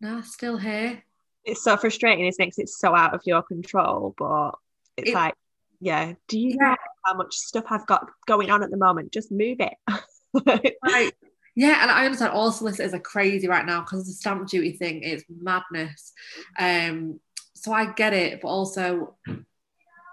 no, 0.00 0.20
still 0.22 0.56
here. 0.56 1.02
It's 1.44 1.62
so 1.62 1.76
frustrating, 1.76 2.26
isn't 2.26 2.42
it? 2.42 2.46
Because 2.46 2.58
it's 2.58 2.78
so 2.78 2.94
out 2.94 3.14
of 3.14 3.22
your 3.24 3.42
control, 3.42 4.14
but 4.18 4.52
it's 4.96 5.10
it, 5.10 5.14
like, 5.14 5.34
yeah, 5.80 6.14
do 6.26 6.38
you 6.38 6.50
yeah. 6.50 6.70
know 6.70 6.76
how 7.04 7.14
much 7.14 7.34
stuff 7.34 7.66
I've 7.70 7.86
got 7.86 8.08
going 8.26 8.50
on 8.50 8.62
at 8.62 8.70
the 8.70 8.76
moment? 8.76 9.12
Just 9.12 9.30
move 9.30 9.58
it. 9.60 9.74
right. 10.84 11.14
Yeah, 11.58 11.82
and 11.82 11.90
I 11.90 12.04
understand 12.04 12.30
all 12.30 12.52
solicitors 12.52 12.94
are 12.94 13.00
crazy 13.00 13.48
right 13.48 13.66
now 13.66 13.80
because 13.80 14.06
the 14.06 14.12
stamp 14.12 14.48
duty 14.48 14.70
thing 14.70 15.02
is 15.02 15.24
madness. 15.28 16.12
Um, 16.56 17.18
so 17.54 17.72
I 17.72 17.92
get 17.94 18.12
it, 18.12 18.40
but 18.40 18.46
also 18.46 19.16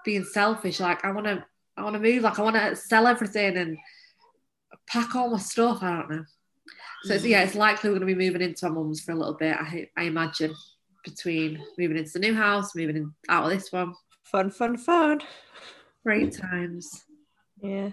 being 0.04 0.24
selfish, 0.24 0.80
like 0.80 1.06
I 1.06 1.12
want 1.12 1.28
to, 1.28 1.46
I 1.78 1.84
want 1.84 1.94
to 1.94 2.00
move, 2.00 2.24
like 2.24 2.40
I 2.40 2.42
want 2.42 2.56
to 2.56 2.76
sell 2.76 3.06
everything 3.06 3.58
and 3.58 3.78
pack 4.88 5.16
all 5.16 5.30
my 5.30 5.38
stuff. 5.38 5.84
I 5.84 5.96
don't 5.96 6.10
know. 6.10 6.26
So 7.04 7.14
it's, 7.14 7.24
yeah, 7.24 7.44
it's 7.44 7.54
likely 7.54 7.92
we're 7.92 8.00
going 8.00 8.08
to 8.10 8.16
be 8.16 8.26
moving 8.26 8.42
into 8.42 8.66
our 8.66 8.72
mum's 8.72 9.02
for 9.02 9.12
a 9.12 9.16
little 9.16 9.36
bit. 9.36 9.56
I, 9.56 9.88
I 9.96 10.06
imagine 10.06 10.52
between 11.04 11.64
moving 11.78 11.98
into 11.98 12.14
the 12.14 12.20
new 12.22 12.34
house, 12.34 12.74
moving 12.74 12.98
in, 12.98 13.14
out 13.30 13.44
of 13.44 13.52
this 13.52 13.72
one. 13.72 13.94
Fun, 14.24 14.50
fun, 14.50 14.78
fun. 14.78 15.22
Great 16.04 16.36
times. 16.36 17.06
Yeah 17.62 17.92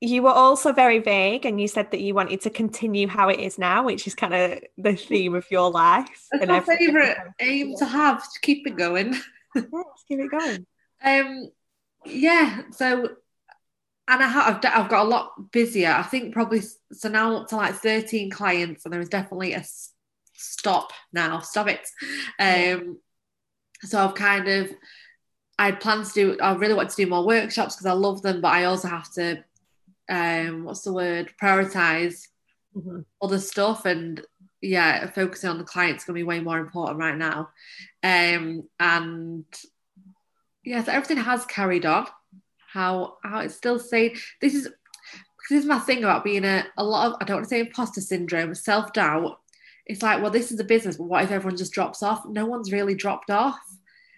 you 0.00 0.22
were 0.22 0.30
also 0.30 0.72
very 0.72 0.98
vague 0.98 1.46
and 1.46 1.60
you 1.60 1.68
said 1.68 1.90
that 1.90 2.00
you 2.00 2.14
wanted 2.14 2.42
to 2.42 2.50
continue 2.50 3.08
how 3.08 3.28
it 3.28 3.40
is 3.40 3.58
now, 3.58 3.82
which 3.82 4.06
is 4.06 4.14
kind 4.14 4.34
of 4.34 4.60
the 4.76 4.94
theme 4.94 5.34
of 5.34 5.50
your 5.50 5.70
life. 5.70 6.28
That's 6.32 6.46
my 6.46 6.60
favourite 6.60 7.16
aim 7.40 7.76
to 7.78 7.86
have 7.86 8.22
to 8.22 8.40
keep 8.40 8.66
it 8.66 8.76
going. 8.76 9.14
yeah, 9.54 9.62
keep 10.08 10.20
it 10.20 10.30
going. 10.30 10.66
Um, 11.02 11.50
yeah, 12.04 12.62
so 12.72 13.08
and 14.08 14.22
I 14.22 14.28
have 14.28 14.64
I've 14.64 14.88
got 14.88 15.06
a 15.06 15.08
lot 15.08 15.50
busier. 15.50 15.90
I 15.90 16.02
think 16.02 16.32
probably 16.32 16.62
so 16.92 17.08
now 17.08 17.36
up 17.36 17.48
to 17.48 17.56
like 17.56 17.74
13 17.74 18.30
clients, 18.30 18.84
and 18.84 18.92
there 18.92 19.00
is 19.00 19.08
definitely 19.08 19.54
a 19.54 19.64
stop 20.34 20.92
now. 21.12 21.40
Stop 21.40 21.68
it. 21.68 21.88
Um, 22.38 22.98
so 23.82 24.04
I've 24.04 24.14
kind 24.14 24.46
of 24.46 24.70
I 25.58 25.66
had 25.66 25.80
plans 25.80 26.12
to 26.12 26.34
do. 26.34 26.40
I 26.40 26.54
really 26.54 26.74
want 26.74 26.90
to 26.90 26.96
do 26.96 27.08
more 27.08 27.26
workshops 27.26 27.76
because 27.76 27.86
I 27.86 27.92
love 27.92 28.22
them, 28.22 28.40
but 28.40 28.52
I 28.52 28.64
also 28.64 28.88
have 28.88 29.10
to 29.14 29.42
um 30.08 30.64
what's 30.64 30.82
the 30.82 30.92
word? 30.92 31.32
Prioritize 31.42 32.28
mm-hmm. 32.76 33.00
other 33.20 33.38
stuff 33.38 33.84
and 33.84 34.22
yeah 34.62 35.10
focusing 35.10 35.50
on 35.50 35.58
the 35.58 35.64
client's 35.64 36.04
going 36.04 36.14
to 36.14 36.18
be 36.18 36.24
way 36.24 36.40
more 36.40 36.58
important 36.58 36.98
right 36.98 37.16
now. 37.16 37.50
Um 38.02 38.68
and 38.78 39.44
yeah 40.64 40.82
so 40.84 40.92
everything 40.92 41.18
has 41.18 41.44
carried 41.46 41.86
on. 41.86 42.06
How 42.72 43.16
how 43.22 43.40
it's 43.40 43.54
still 43.54 43.78
saying 43.78 44.16
this 44.40 44.54
is 44.54 44.68
this 45.48 45.60
is 45.60 45.66
my 45.66 45.78
thing 45.78 45.98
about 45.98 46.24
being 46.24 46.44
a, 46.44 46.64
a 46.76 46.84
lot 46.84 47.06
of 47.06 47.18
i 47.20 47.24
don't 47.24 47.36
want 47.36 47.44
to 47.44 47.48
say 47.48 47.60
imposter 47.60 48.00
syndrome 48.00 48.54
self-doubt. 48.54 49.38
It's 49.86 50.02
like 50.02 50.20
well 50.20 50.30
this 50.30 50.52
is 50.52 50.60
a 50.60 50.64
business 50.64 50.96
but 50.96 51.04
what 51.04 51.24
if 51.24 51.30
everyone 51.30 51.56
just 51.56 51.72
drops 51.72 52.02
off? 52.02 52.26
No 52.26 52.46
one's 52.46 52.72
really 52.72 52.94
dropped 52.94 53.30
off. 53.30 53.58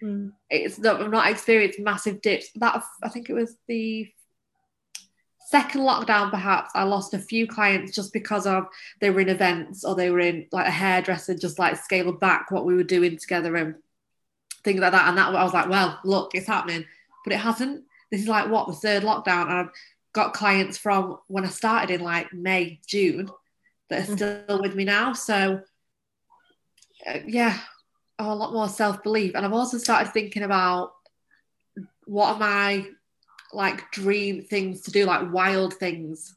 Mm. 0.01 0.31
it's 0.49 0.79
not 0.79 1.01
i've 1.01 1.11
not 1.11 1.29
experienced 1.29 1.79
massive 1.79 2.21
dips. 2.21 2.49
That 2.55 2.83
i 3.03 3.09
think 3.09 3.29
it 3.29 3.33
was 3.33 3.55
the 3.67 4.09
second 5.49 5.81
lockdown 5.81 6.29
perhaps 6.29 6.69
i 6.75 6.83
lost 6.83 7.13
a 7.15 7.19
few 7.19 7.47
clients 7.47 7.95
just 7.95 8.13
because 8.13 8.45
of 8.45 8.67
they 9.01 9.09
were 9.09 9.21
in 9.21 9.29
events 9.29 9.83
or 9.83 9.95
they 9.95 10.11
were 10.11 10.19
in 10.19 10.45
like 10.51 10.67
a 10.67 10.71
hairdresser 10.71 11.35
just 11.35 11.57
like 11.57 11.75
scaled 11.75 12.19
back 12.19 12.51
what 12.51 12.65
we 12.65 12.75
were 12.75 12.83
doing 12.83 13.17
together 13.17 13.55
and 13.55 13.75
things 14.63 14.79
like 14.79 14.91
that. 14.91 15.07
And 15.07 15.17
that 15.17 15.33
i 15.33 15.43
was 15.43 15.53
like 15.53 15.69
well 15.69 15.99
look 16.03 16.35
it's 16.35 16.47
happening. 16.47 16.85
But 17.25 17.33
it 17.33 17.39
hasn't. 17.39 17.83
This 18.11 18.21
is 18.21 18.27
like 18.27 18.49
what 18.49 18.67
the 18.67 18.73
third 18.73 19.03
lockdown. 19.03 19.43
And 19.43 19.53
i've 19.53 19.71
got 20.13 20.33
clients 20.33 20.77
from 20.77 21.17
when 21.27 21.45
i 21.45 21.49
started 21.49 21.93
in 21.93 22.01
like 22.01 22.33
may 22.33 22.79
june 22.87 23.29
that 23.89 24.07
are 24.07 24.11
mm. 24.11 24.15
still 24.15 24.61
with 24.61 24.75
me 24.75 24.85
now. 24.85 25.13
So 25.13 25.61
uh, 27.07 27.19
yeah 27.25 27.59
oh, 28.17 28.31
a 28.31 28.35
lot 28.35 28.53
more 28.53 28.69
self-belief. 28.69 29.33
And 29.35 29.45
i've 29.45 29.53
also 29.53 29.77
started 29.77 30.11
thinking 30.11 30.43
about 30.43 30.93
what 32.05 32.35
am 32.35 32.41
i 32.41 32.87
like 33.53 33.91
dream 33.91 34.41
things 34.43 34.81
to 34.81 34.91
do, 34.91 35.05
like 35.05 35.31
wild 35.31 35.73
things 35.75 36.35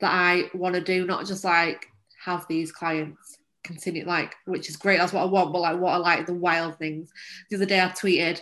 that 0.00 0.12
I 0.12 0.50
want 0.54 0.74
to 0.74 0.80
do, 0.80 1.06
not 1.06 1.26
just 1.26 1.44
like 1.44 1.86
have 2.24 2.46
these 2.48 2.72
clients 2.72 3.38
continue, 3.62 4.04
like, 4.06 4.34
which 4.46 4.68
is 4.68 4.76
great, 4.76 4.98
that's 4.98 5.12
what 5.12 5.22
I 5.22 5.26
want, 5.26 5.52
but 5.52 5.60
like 5.60 5.78
what 5.78 5.92
I 5.92 5.96
like 5.96 6.26
the 6.26 6.34
wild 6.34 6.78
things. 6.78 7.10
The 7.50 7.56
other 7.56 7.66
day 7.66 7.80
I 7.80 7.88
tweeted, 7.88 8.40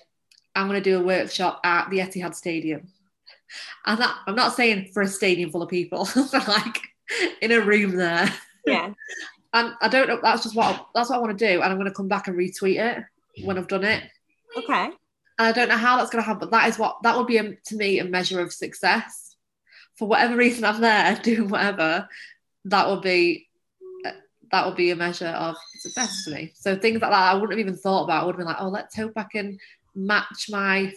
I'm 0.54 0.68
going 0.68 0.82
to 0.82 0.90
do 0.90 1.00
a 1.00 1.04
workshop 1.04 1.60
at 1.64 1.90
the 1.90 1.98
Etihad 1.98 2.34
Stadium. 2.34 2.88
And 3.86 3.98
that, 3.98 4.14
I'm 4.26 4.34
not 4.34 4.54
saying 4.54 4.90
for 4.92 5.00
a 5.00 5.08
stadium 5.08 5.50
full 5.50 5.62
of 5.62 5.70
people, 5.70 6.06
but 6.32 6.46
like 6.46 6.78
in 7.40 7.50
a 7.50 7.62
room 7.62 7.96
there. 7.96 8.30
Yeah. 8.66 8.92
and 9.54 9.74
I 9.80 9.88
don't 9.88 10.06
know, 10.06 10.20
that's 10.22 10.42
just 10.42 10.54
what 10.54 10.74
I, 10.74 10.80
that's 10.94 11.08
what 11.08 11.16
I 11.16 11.20
want 11.20 11.38
to 11.38 11.48
do. 11.48 11.62
And 11.62 11.72
I'm 11.72 11.78
going 11.78 11.88
to 11.88 11.94
come 11.94 12.08
back 12.08 12.28
and 12.28 12.36
retweet 12.36 12.78
it 12.78 13.04
when 13.44 13.56
I've 13.56 13.66
done 13.66 13.84
it. 13.84 14.02
Okay. 14.54 14.90
I 15.38 15.52
don't 15.52 15.68
know 15.68 15.76
how 15.76 15.96
that's 15.96 16.10
going 16.10 16.22
to 16.22 16.26
happen, 16.26 16.48
but 16.48 16.50
that 16.50 16.68
is 16.68 16.78
what 16.78 17.02
that 17.02 17.16
would 17.16 17.26
be 17.26 17.38
a, 17.38 17.54
to 17.54 17.76
me 17.76 17.98
a 17.98 18.04
measure 18.04 18.40
of 18.40 18.52
success. 18.52 19.36
For 19.96 20.08
whatever 20.08 20.36
reason, 20.36 20.64
I'm 20.64 20.80
there 20.80 21.14
doing 21.22 21.48
whatever. 21.48 22.08
That 22.64 22.88
would 22.88 23.02
be 23.02 23.48
that 24.50 24.66
would 24.66 24.76
be 24.76 24.90
a 24.90 24.96
measure 24.96 25.26
of 25.26 25.56
success 25.80 26.24
to 26.24 26.30
me. 26.30 26.52
So 26.54 26.76
things 26.76 27.00
like 27.00 27.10
that 27.10 27.12
I 27.12 27.34
wouldn't 27.34 27.52
have 27.52 27.58
even 27.58 27.76
thought 27.76 28.04
about. 28.04 28.22
I 28.22 28.26
would 28.26 28.34
have 28.34 28.38
been 28.38 28.46
like, 28.46 28.60
oh, 28.60 28.68
let's 28.68 28.96
hope 28.96 29.12
I 29.16 29.24
can 29.30 29.58
match 29.94 30.46
my 30.50 30.92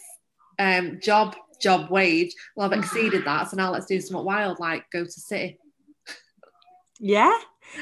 um, 0.60 1.00
job 1.01 1.36
job 1.62 1.89
wage. 1.89 2.33
Well, 2.55 2.71
I've 2.71 2.77
exceeded 2.77 3.25
that, 3.25 3.50
so 3.50 3.57
now 3.57 3.71
let's 3.71 3.86
do 3.86 4.00
something 4.00 4.25
wild, 4.25 4.60
like 4.60 4.86
go 4.91 5.03
to 5.03 5.12
city. 5.12 5.60
Yeah. 7.00 7.38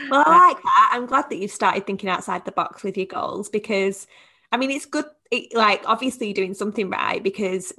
Well, 0.10 0.24
I 0.26 0.50
like 0.50 0.64
that. 0.64 0.92
I'm 0.94 1.06
glad 1.06 1.30
that 1.30 1.38
you've 1.38 1.52
started 1.52 1.86
thinking 1.86 2.10
outside 2.10 2.46
the 2.46 2.52
box 2.52 2.84
with 2.84 2.98
your 2.98 3.08
goals 3.08 3.50
because 3.50 4.08
I 4.52 4.58
mean, 4.58 4.72
it's 4.72 4.86
good. 4.86 5.06
It, 5.32 5.56
like, 5.56 5.84
obviously, 5.86 6.28
you're 6.28 6.34
doing 6.34 6.54
something 6.54 6.90
right 6.90 7.22
because 7.22 7.74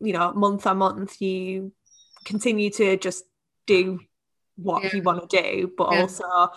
you 0.00 0.12
know, 0.12 0.32
month 0.32 0.66
on 0.66 0.78
month, 0.78 1.20
you 1.20 1.72
continue 2.24 2.70
to 2.70 2.96
just 2.96 3.24
do 3.66 4.00
what 4.56 4.84
yeah. 4.84 4.90
you 4.94 5.02
want 5.02 5.28
to 5.28 5.42
do, 5.42 5.72
but 5.76 5.92
yeah. 5.92 6.00
also 6.00 6.50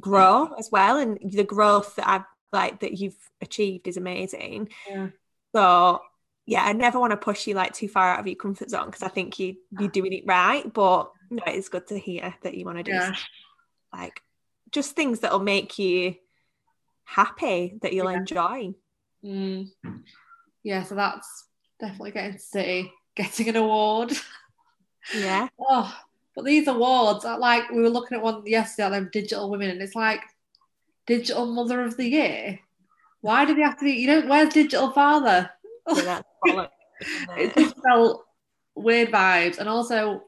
grow 0.00 0.52
as 0.58 0.70
well. 0.70 0.98
And 0.98 1.18
the 1.22 1.44
growth 1.44 1.96
that 1.96 2.08
I've 2.08 2.24
like 2.52 2.80
that 2.80 2.98
you've 2.98 3.16
achieved 3.40 3.88
is 3.88 3.96
amazing. 3.96 4.68
Yeah. 4.88 5.08
So 5.54 6.00
yeah, 6.46 6.64
I 6.64 6.72
never 6.72 7.00
want 7.00 7.10
to 7.10 7.16
push 7.16 7.46
you 7.46 7.54
like 7.54 7.72
too 7.72 7.88
far 7.88 8.14
out 8.14 8.20
of 8.20 8.26
your 8.26 8.36
comfort 8.36 8.70
zone 8.70 8.86
because 8.86 9.02
I 9.02 9.08
think 9.08 9.38
you 9.38 9.56
you're 9.78 9.88
doing 9.88 10.12
it 10.12 10.24
right. 10.26 10.70
But 10.72 11.10
no, 11.30 11.42
it's 11.46 11.68
good 11.68 11.86
to 11.88 11.98
hear 11.98 12.34
that 12.42 12.54
you 12.54 12.64
want 12.64 12.78
to 12.78 12.84
do 12.84 12.92
Yeah. 12.92 13.14
like 13.92 14.22
just 14.70 14.94
things 14.96 15.20
that'll 15.20 15.40
make 15.40 15.78
you 15.78 16.16
happy 17.04 17.78
that 17.82 17.92
you'll 17.92 18.08
enjoy. 18.08 18.74
Mm. 19.24 19.68
Yeah, 20.62 20.82
so 20.82 20.94
that's 20.94 21.46
definitely 21.80 22.12
getting 22.12 22.32
to 22.34 22.38
City, 22.38 22.92
getting 23.14 23.48
an 23.48 23.56
award. 23.56 24.12
Yeah. 25.14 25.48
Oh, 25.58 25.94
but 26.34 26.44
these 26.44 26.68
awards 26.68 27.24
are 27.24 27.38
like 27.38 27.70
we 27.70 27.80
were 27.80 27.88
looking 27.88 28.18
at 28.18 28.22
one 28.22 28.44
yesterday 28.44 28.86
on 28.86 28.92
them 28.92 29.10
digital 29.12 29.50
women, 29.50 29.70
and 29.70 29.80
it's 29.80 29.94
like 29.94 30.20
digital 31.06 31.46
mother 31.46 31.82
of 31.82 31.96
the 31.96 32.06
year. 32.06 32.58
Why 33.22 33.46
do 33.46 33.54
they 33.54 33.62
have 33.62 33.78
to 33.78 33.84
be? 33.84 33.92
You 33.92 34.06
know, 34.08 34.28
where's 34.28 34.52
digital 34.52 34.90
father? 34.90 35.50
It 37.36 37.52
it? 37.52 37.54
just 37.54 37.76
felt 37.82 38.24
weird 38.74 39.10
vibes, 39.10 39.58
and 39.58 39.68
also 39.68 40.22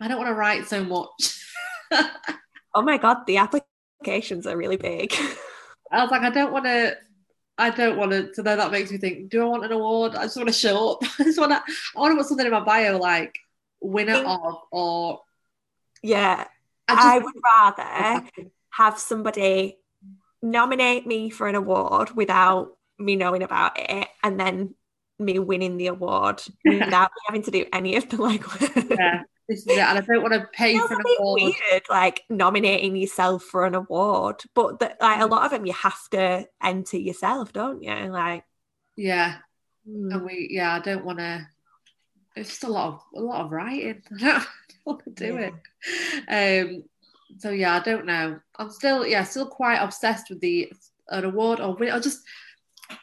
I 0.00 0.08
don't 0.08 0.18
want 0.18 0.28
to 0.28 0.34
write 0.34 0.66
so 0.66 0.82
much. 0.82 1.44
oh 2.74 2.82
my 2.82 2.96
god, 2.96 3.26
the 3.26 3.36
applications 3.36 4.46
are 4.46 4.56
really 4.56 4.76
big. 4.76 5.14
I 5.92 6.02
was 6.02 6.10
like, 6.10 6.22
I 6.22 6.30
don't 6.30 6.52
want 6.52 6.64
to. 6.64 6.96
I 7.60 7.70
don't 7.70 7.98
want 7.98 8.12
to. 8.12 8.34
So 8.34 8.42
then 8.42 8.58
that 8.58 8.72
makes 8.72 8.90
me 8.90 8.98
think: 8.98 9.30
Do 9.30 9.42
I 9.42 9.44
want 9.44 9.64
an 9.64 9.72
award? 9.72 10.14
I 10.14 10.24
just 10.24 10.36
want 10.36 10.48
to 10.48 10.52
show 10.52 10.92
up. 10.92 10.98
I 11.18 11.24
just 11.24 11.38
want 11.38 11.52
to. 11.52 11.62
I 11.96 12.00
want 12.00 12.12
to 12.12 12.16
put 12.16 12.26
something 12.26 12.46
in 12.46 12.52
my 12.52 12.60
bio 12.60 12.98
like 12.98 13.38
winner 13.80 14.14
of, 14.14 14.54
or 14.70 15.20
yeah. 16.02 16.46
I 16.88 16.94
just 16.94 17.06
I 17.06 17.18
would 17.18 17.34
rather 17.44 18.50
have 18.70 18.98
somebody 18.98 19.78
nominate 20.42 21.06
me 21.06 21.30
for 21.30 21.46
an 21.46 21.54
award 21.54 22.10
without 22.16 22.76
me 22.98 23.16
knowing 23.16 23.42
about 23.42 23.72
it 23.78 24.08
and 24.22 24.40
then 24.40 24.74
me 25.18 25.38
winning 25.38 25.76
the 25.76 25.88
award 25.88 26.42
without 26.64 27.10
me 27.10 27.22
having 27.26 27.42
to 27.42 27.50
do 27.50 27.66
any 27.72 27.96
of 27.96 28.08
the 28.08 28.16
legwork. 28.16 28.98
yeah, 28.98 29.22
this 29.50 29.60
is 29.60 29.66
it. 29.66 29.78
And 29.78 29.98
I 29.98 30.00
don't 30.00 30.22
want 30.22 30.34
to 30.34 30.48
pay 30.52 30.78
for 30.78 30.94
an 30.94 31.02
award. 31.18 31.42
weird, 31.42 31.82
like 31.90 32.22
nominating 32.30 32.94
yourself 32.94 33.42
for 33.42 33.66
an 33.66 33.74
award, 33.74 34.44
but 34.54 34.78
the, 34.78 34.96
like 35.00 35.20
a 35.20 35.26
lot 35.26 35.44
of 35.44 35.50
them 35.50 35.66
you 35.66 35.72
have 35.72 36.08
to 36.10 36.46
enter 36.62 36.96
yourself, 36.96 37.52
don't 37.52 37.82
you? 37.82 37.92
Like, 37.92 38.44
Yeah, 38.96 39.38
hmm. 39.84 40.12
and 40.12 40.24
we 40.24 40.48
yeah, 40.52 40.76
I 40.76 40.78
don't 40.78 41.04
want 41.04 41.18
to. 41.18 41.48
It's 42.36 42.50
just 42.50 42.64
a 42.64 42.68
lot 42.68 42.94
of 42.94 43.00
a 43.16 43.20
lot 43.20 43.44
of 43.44 43.50
writing. 43.50 44.02
I 44.20 44.22
don't, 44.22 44.46
want 44.84 45.02
to 45.04 45.10
do 45.10 45.36
it. 45.36 45.54
Um. 46.28 46.84
So 47.38 47.50
yeah, 47.50 47.76
I 47.76 47.80
don't 47.80 48.06
know. 48.06 48.38
I'm 48.56 48.70
still 48.70 49.04
yeah, 49.04 49.24
still 49.24 49.46
quite 49.46 49.78
obsessed 49.78 50.30
with 50.30 50.40
the 50.40 50.72
an 51.08 51.24
award 51.24 51.58
or 51.58 51.74
win. 51.74 51.90
I 51.90 51.98
just 51.98 52.20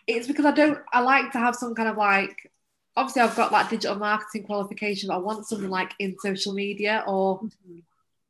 it's 0.07 0.27
because 0.27 0.45
I 0.45 0.51
don't. 0.51 0.79
I 0.93 1.01
like 1.01 1.33
to 1.33 1.39
have 1.39 1.55
some 1.55 1.75
kind 1.75 1.89
of 1.89 1.97
like. 1.97 2.51
Obviously, 2.97 3.21
I've 3.21 3.35
got 3.35 3.51
like 3.51 3.69
digital 3.69 3.95
marketing 3.95 4.43
qualification, 4.43 5.07
but 5.07 5.15
I 5.15 5.19
want 5.19 5.45
something 5.45 5.69
like 5.69 5.93
in 5.99 6.15
social 6.19 6.53
media 6.53 7.03
or 7.05 7.39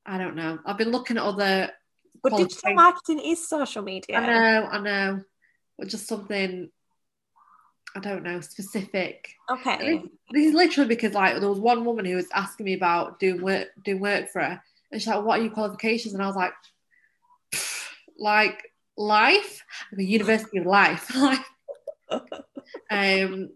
I 0.05 0.17
don't 0.17 0.35
know. 0.35 0.59
I've 0.65 0.77
been 0.77 0.91
looking 0.91 1.15
at 1.17 1.23
other. 1.23 1.71
but 2.21 2.35
digital 2.35 2.73
marketing 2.73 3.19
is 3.19 3.47
social 3.47 3.81
media. 3.81 4.17
I 4.17 4.25
know, 4.25 4.67
I 4.69 4.79
know, 4.79 5.21
but 5.79 5.87
just 5.87 6.05
something. 6.07 6.69
I 7.95 7.99
don't 8.01 8.23
know 8.23 8.41
specific. 8.41 9.33
Okay. 9.49 10.03
This 10.31 10.47
is 10.47 10.53
literally 10.53 10.89
because 10.89 11.13
like 11.13 11.39
there 11.39 11.49
was 11.49 11.59
one 11.59 11.85
woman 11.85 12.03
who 12.03 12.17
was 12.17 12.27
asking 12.33 12.65
me 12.65 12.73
about 12.73 13.19
doing 13.19 13.41
work 13.41 13.69
doing 13.85 14.01
work 14.01 14.29
for 14.29 14.41
her, 14.41 14.61
and 14.91 15.01
she's 15.01 15.07
like, 15.07 15.23
"What 15.23 15.39
are 15.39 15.43
your 15.43 15.53
qualifications?" 15.53 16.13
And 16.13 16.21
I 16.21 16.27
was 16.27 16.35
like, 16.35 16.53
"Like 18.19 18.71
life, 18.97 19.63
a 19.97 20.03
University 20.03 20.57
of 20.57 20.65
Life." 20.65 21.09
Like, 22.09 22.21
um, 22.91 23.49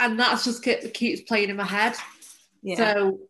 and 0.00 0.18
that's 0.18 0.44
just 0.44 0.62
ke- 0.62 0.92
keeps 0.92 1.22
playing 1.22 1.50
in 1.50 1.56
my 1.56 1.64
head. 1.64 1.94
Yeah. 2.62 2.76
So 2.76 3.20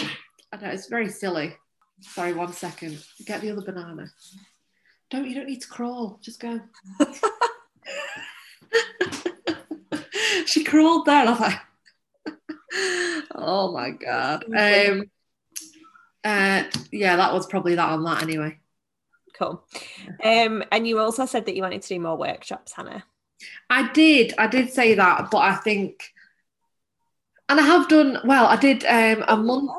I 0.00 0.56
know, 0.56 0.68
it's 0.68 0.88
very 0.88 1.08
silly. 1.08 1.54
Sorry, 2.00 2.32
one 2.32 2.52
second. 2.52 3.02
Get 3.24 3.40
the 3.40 3.50
other 3.50 3.62
banana. 3.62 4.10
Don't 5.10 5.28
you 5.28 5.34
don't 5.34 5.46
need 5.46 5.62
to 5.62 5.68
crawl. 5.68 6.18
Just 6.22 6.40
go. 6.40 6.60
she 10.46 10.64
crawled 10.64 11.06
there, 11.06 11.26
I 11.26 11.30
was 11.30 11.40
like, 11.40 11.60
oh 13.34 13.72
my 13.72 13.90
god. 13.90 14.44
Um, 14.56 15.04
uh, 16.24 16.64
yeah, 16.90 17.16
that 17.16 17.32
was 17.32 17.46
probably 17.46 17.76
that 17.76 17.88
on 17.88 18.04
that 18.04 18.22
anyway. 18.22 18.58
Cool. 19.34 19.62
Um, 20.22 20.64
and 20.72 20.86
you 20.86 20.98
also 20.98 21.26
said 21.26 21.46
that 21.46 21.54
you 21.54 21.62
wanted 21.62 21.82
to 21.82 21.88
do 21.88 22.00
more 22.00 22.16
workshops, 22.16 22.72
Hannah. 22.72 23.04
I 23.70 23.90
did, 23.92 24.34
I 24.38 24.46
did 24.46 24.72
say 24.72 24.94
that, 24.94 25.30
but 25.30 25.38
I 25.38 25.54
think, 25.56 26.12
and 27.48 27.58
I 27.60 27.62
have 27.62 27.88
done 27.88 28.18
well. 28.24 28.46
I 28.46 28.56
did 28.56 28.84
um, 28.84 29.24
a 29.28 29.36
month 29.36 29.70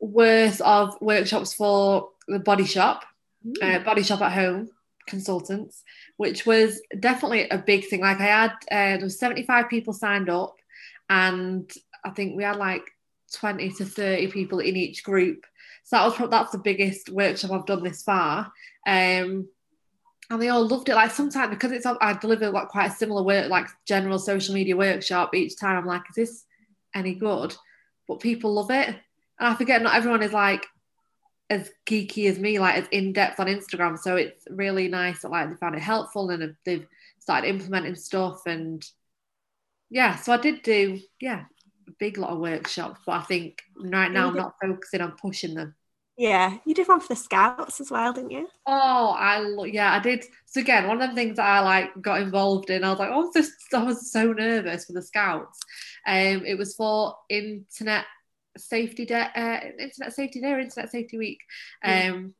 worth 0.00 0.60
of 0.60 1.00
workshops 1.00 1.54
for 1.54 2.10
the 2.28 2.38
Body 2.38 2.64
Shop. 2.64 3.04
uh, 3.62 3.78
body 3.80 4.02
shop 4.02 4.22
at 4.22 4.32
home 4.32 4.70
consultants 5.06 5.82
which 6.16 6.46
was 6.46 6.80
definitely 6.98 7.46
a 7.50 7.58
big 7.58 7.84
thing 7.88 8.00
like 8.00 8.18
i 8.20 8.24
had 8.24 8.52
uh, 8.72 8.96
there 8.96 9.00
was 9.00 9.18
75 9.18 9.68
people 9.68 9.92
signed 9.92 10.30
up 10.30 10.56
and 11.10 11.70
i 12.04 12.10
think 12.10 12.36
we 12.36 12.42
had 12.42 12.56
like 12.56 12.84
20 13.34 13.70
to 13.72 13.84
30 13.84 14.28
people 14.28 14.60
in 14.60 14.76
each 14.76 15.04
group 15.04 15.44
so 15.82 15.98
that 15.98 16.18
was 16.18 16.30
that's 16.30 16.52
the 16.52 16.58
biggest 16.58 17.10
workshop 17.10 17.50
i've 17.50 17.66
done 17.66 17.82
this 17.84 18.02
far 18.02 18.50
um 18.86 19.46
and 20.30 20.40
they 20.40 20.48
all 20.48 20.66
loved 20.66 20.88
it 20.88 20.94
like 20.94 21.10
sometimes 21.10 21.50
because 21.50 21.72
it's 21.72 21.86
i 21.86 22.12
deliver 22.20 22.50
like 22.50 22.68
quite 22.68 22.90
a 22.90 22.94
similar 22.94 23.22
work 23.22 23.50
like 23.50 23.68
general 23.86 24.18
social 24.18 24.54
media 24.54 24.76
workshop 24.76 25.34
each 25.34 25.58
time 25.58 25.76
i'm 25.76 25.86
like 25.86 26.02
is 26.10 26.16
this 26.16 26.44
any 26.94 27.14
good 27.14 27.54
but 28.08 28.20
people 28.20 28.54
love 28.54 28.70
it 28.70 28.88
and 28.88 28.98
i 29.40 29.54
forget 29.54 29.82
not 29.82 29.94
everyone 29.94 30.22
is 30.22 30.32
like 30.32 30.66
as 31.50 31.70
geeky 31.86 32.28
as 32.28 32.38
me, 32.38 32.58
like 32.58 32.76
as 32.76 32.88
in 32.90 33.12
depth 33.12 33.38
on 33.38 33.46
Instagram. 33.46 33.98
So 33.98 34.16
it's 34.16 34.46
really 34.50 34.88
nice 34.88 35.22
that 35.22 35.30
like 35.30 35.50
they 35.50 35.56
found 35.56 35.74
it 35.74 35.82
helpful 35.82 36.30
and 36.30 36.56
they've 36.64 36.86
started 37.18 37.48
implementing 37.48 37.94
stuff. 37.94 38.42
And 38.46 38.84
yeah, 39.90 40.16
so 40.16 40.32
I 40.32 40.38
did 40.38 40.62
do 40.62 41.00
yeah 41.20 41.44
a 41.86 41.92
big 41.98 42.18
lot 42.18 42.30
of 42.30 42.38
workshops, 42.38 43.00
but 43.04 43.12
I 43.12 43.22
think 43.22 43.62
right 43.76 44.10
now 44.10 44.28
I'm 44.28 44.36
not 44.36 44.54
focusing 44.60 45.02
on 45.02 45.12
pushing 45.12 45.54
them. 45.54 45.74
Yeah, 46.16 46.58
you 46.64 46.74
did 46.74 46.88
one 46.88 47.00
for 47.00 47.08
the 47.08 47.16
scouts 47.16 47.80
as 47.80 47.90
well, 47.90 48.12
didn't 48.12 48.30
you? 48.30 48.48
Oh, 48.66 49.14
I 49.18 49.40
lo- 49.40 49.64
yeah, 49.64 49.92
I 49.92 49.98
did. 49.98 50.24
So 50.46 50.60
again, 50.60 50.86
one 50.86 51.02
of 51.02 51.10
the 51.10 51.16
things 51.16 51.36
that 51.36 51.46
I 51.46 51.60
like 51.60 52.00
got 52.00 52.22
involved 52.22 52.70
in, 52.70 52.84
I 52.84 52.90
was 52.90 52.98
like, 52.98 53.10
oh, 53.12 53.30
this, 53.34 53.52
I 53.74 53.82
was 53.82 54.10
so 54.10 54.32
nervous 54.32 54.86
for 54.86 54.92
the 54.92 55.02
scouts. 55.02 55.60
Um, 56.06 56.44
it 56.46 56.56
was 56.56 56.74
for 56.76 57.16
internet 57.28 58.04
safety 58.56 59.06
day, 59.06 59.26
uh, 59.34 59.60
internet 59.78 60.14
safety 60.14 60.40
day 60.40 60.52
or 60.52 60.60
internet 60.60 60.90
safety 60.90 61.18
week. 61.18 61.40
Yeah. 61.84 62.10
Um, 62.10 62.34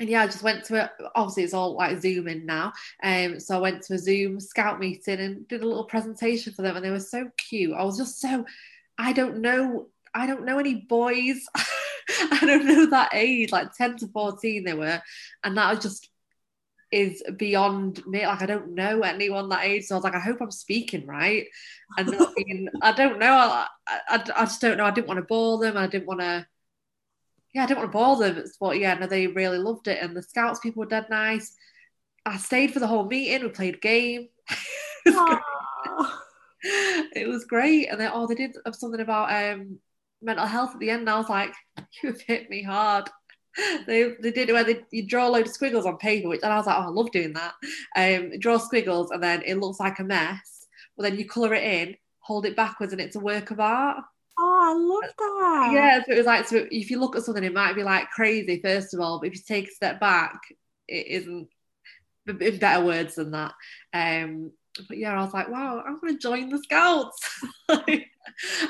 and 0.00 0.08
yeah, 0.08 0.22
I 0.22 0.26
just 0.26 0.44
went 0.44 0.64
to 0.66 0.84
it. 0.84 0.90
Obviously, 1.16 1.42
it's 1.42 1.54
all 1.54 1.74
like 1.74 2.00
Zoom 2.00 2.28
in 2.28 2.46
now. 2.46 2.72
Um, 3.02 3.40
so 3.40 3.56
I 3.56 3.60
went 3.60 3.82
to 3.84 3.94
a 3.94 3.98
Zoom 3.98 4.38
scout 4.38 4.78
meeting 4.78 5.18
and 5.18 5.48
did 5.48 5.62
a 5.62 5.66
little 5.66 5.84
presentation 5.84 6.52
for 6.52 6.62
them, 6.62 6.76
and 6.76 6.84
they 6.84 6.90
were 6.90 7.00
so 7.00 7.30
cute. 7.36 7.74
I 7.74 7.82
was 7.82 7.96
just 7.96 8.20
so, 8.20 8.44
I 8.96 9.12
don't 9.12 9.38
know, 9.38 9.88
I 10.14 10.26
don't 10.28 10.44
know 10.44 10.58
any 10.58 10.74
boys. 10.74 11.46
I 12.32 12.40
don't 12.46 12.66
know 12.66 12.86
that 12.90 13.10
age, 13.12 13.52
like 13.52 13.74
10 13.74 13.98
to 13.98 14.08
14 14.08 14.64
they 14.64 14.74
were. 14.74 15.00
And 15.44 15.56
that 15.56 15.74
was 15.74 15.82
just 15.82 16.08
is 16.90 17.22
beyond 17.36 18.04
me. 18.06 18.26
Like 18.26 18.42
I 18.42 18.46
don't 18.46 18.74
know 18.74 19.00
anyone 19.00 19.48
that 19.50 19.64
age. 19.64 19.84
So 19.84 19.94
I 19.94 19.98
was 19.98 20.04
like, 20.04 20.14
I 20.14 20.20
hope 20.20 20.38
I'm 20.40 20.50
speaking 20.50 21.06
right. 21.06 21.46
And 21.96 22.10
not 22.10 22.34
being, 22.36 22.68
I 22.82 22.92
don't 22.92 23.18
know. 23.18 23.32
I, 23.32 23.66
I, 23.86 24.24
I 24.36 24.44
just 24.44 24.60
don't 24.60 24.78
know. 24.78 24.86
I 24.86 24.90
didn't 24.90 25.08
want 25.08 25.18
to 25.18 25.26
bore 25.26 25.58
them. 25.58 25.76
I 25.76 25.86
didn't 25.86 26.06
want 26.06 26.20
to, 26.20 26.46
yeah, 27.54 27.64
I 27.64 27.66
didn't 27.66 27.80
want 27.80 27.92
to 27.92 27.98
bore 27.98 28.16
them. 28.16 28.44
But 28.60 28.78
yeah, 28.78 28.94
no, 28.94 29.06
they 29.06 29.26
really 29.26 29.58
loved 29.58 29.88
it. 29.88 30.02
And 30.02 30.16
the 30.16 30.22
scouts 30.22 30.60
people 30.60 30.80
were 30.80 30.86
dead 30.86 31.06
nice. 31.10 31.54
I 32.24 32.36
stayed 32.38 32.72
for 32.72 32.80
the 32.80 32.86
whole 32.86 33.04
meeting. 33.04 33.42
We 33.42 33.48
played 33.50 33.76
a 33.76 33.78
game. 33.78 34.28
it, 35.04 35.14
was. 35.14 36.12
It 36.62 37.28
was 37.28 37.44
great. 37.44 37.88
And 37.90 38.00
then, 38.00 38.10
oh, 38.12 38.26
they 38.26 38.34
did 38.34 38.56
something 38.72 39.00
about 39.00 39.30
um 39.30 39.78
mental 40.22 40.46
health 40.46 40.74
at 40.74 40.80
the 40.80 40.90
end. 40.90 41.00
And 41.00 41.10
I 41.10 41.18
was 41.18 41.28
like, 41.28 41.54
you've 42.02 42.20
hit 42.20 42.50
me 42.50 42.62
hard. 42.62 43.08
They, 43.86 44.14
they 44.20 44.30
did 44.30 44.50
it 44.50 44.52
where 44.52 44.64
they, 44.64 44.84
you 44.92 45.06
draw 45.06 45.26
a 45.26 45.30
load 45.30 45.46
of 45.46 45.52
squiggles 45.52 45.86
on 45.86 45.96
paper, 45.96 46.28
which 46.28 46.42
and 46.42 46.52
I 46.52 46.56
was 46.56 46.66
like, 46.66 46.76
oh, 46.76 46.82
I 46.82 46.88
love 46.88 47.10
doing 47.10 47.34
that. 47.34 47.54
Um, 47.96 48.38
draw 48.38 48.58
squiggles 48.58 49.10
and 49.10 49.22
then 49.22 49.42
it 49.44 49.56
looks 49.56 49.80
like 49.80 49.98
a 49.98 50.04
mess. 50.04 50.66
But 50.96 51.04
then 51.04 51.18
you 51.18 51.26
colour 51.26 51.54
it 51.54 51.64
in, 51.64 51.96
hold 52.20 52.46
it 52.46 52.56
backwards, 52.56 52.92
and 52.92 53.00
it's 53.00 53.16
a 53.16 53.20
work 53.20 53.50
of 53.50 53.60
art. 53.60 54.04
Oh, 54.38 54.60
I 54.62 54.74
love 54.74 55.14
that. 55.18 55.72
Yeah, 55.72 56.04
so 56.04 56.12
it 56.12 56.18
was 56.18 56.26
like 56.26 56.46
so 56.46 56.66
if 56.70 56.90
you 56.90 57.00
look 57.00 57.16
at 57.16 57.22
something, 57.22 57.42
it 57.42 57.54
might 57.54 57.74
be 57.74 57.82
like 57.82 58.10
crazy, 58.10 58.60
first 58.62 58.94
of 58.94 59.00
all, 59.00 59.18
but 59.18 59.28
if 59.28 59.34
you 59.34 59.40
take 59.46 59.68
a 59.68 59.74
step 59.74 59.98
back, 59.98 60.40
it 60.86 61.06
isn't 61.06 61.48
in 62.26 62.58
better 62.58 62.84
words 62.84 63.14
than 63.16 63.30
that. 63.32 63.54
Um, 63.92 64.52
but 64.88 64.98
yeah, 64.98 65.18
I 65.18 65.24
was 65.24 65.34
like, 65.34 65.48
wow, 65.48 65.82
I'm 65.84 65.98
gonna 65.98 66.18
join 66.18 66.50
the 66.50 66.58
scouts. 66.58 67.18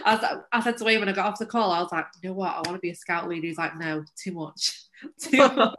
I, 0.05 0.14
was, 0.14 0.38
I 0.53 0.61
said 0.62 0.77
to 0.79 0.85
Wayne 0.85 1.01
when 1.01 1.09
I 1.09 1.12
got 1.12 1.27
off 1.27 1.38
the 1.38 1.47
call, 1.47 1.73
I 1.73 1.81
was 1.81 1.92
like, 1.92 2.07
you 2.23 2.31
know 2.31 2.35
what, 2.35 2.55
I 2.55 2.57
want 2.59 2.75
to 2.75 2.79
be 2.79 2.90
a 2.90 2.94
scout 2.94 3.29
leader. 3.29 3.47
He's 3.47 3.59
like, 3.59 3.77
no, 3.77 4.05
too 4.16 4.33
much. 4.33 4.83
too 5.21 5.37
much. 5.37 5.75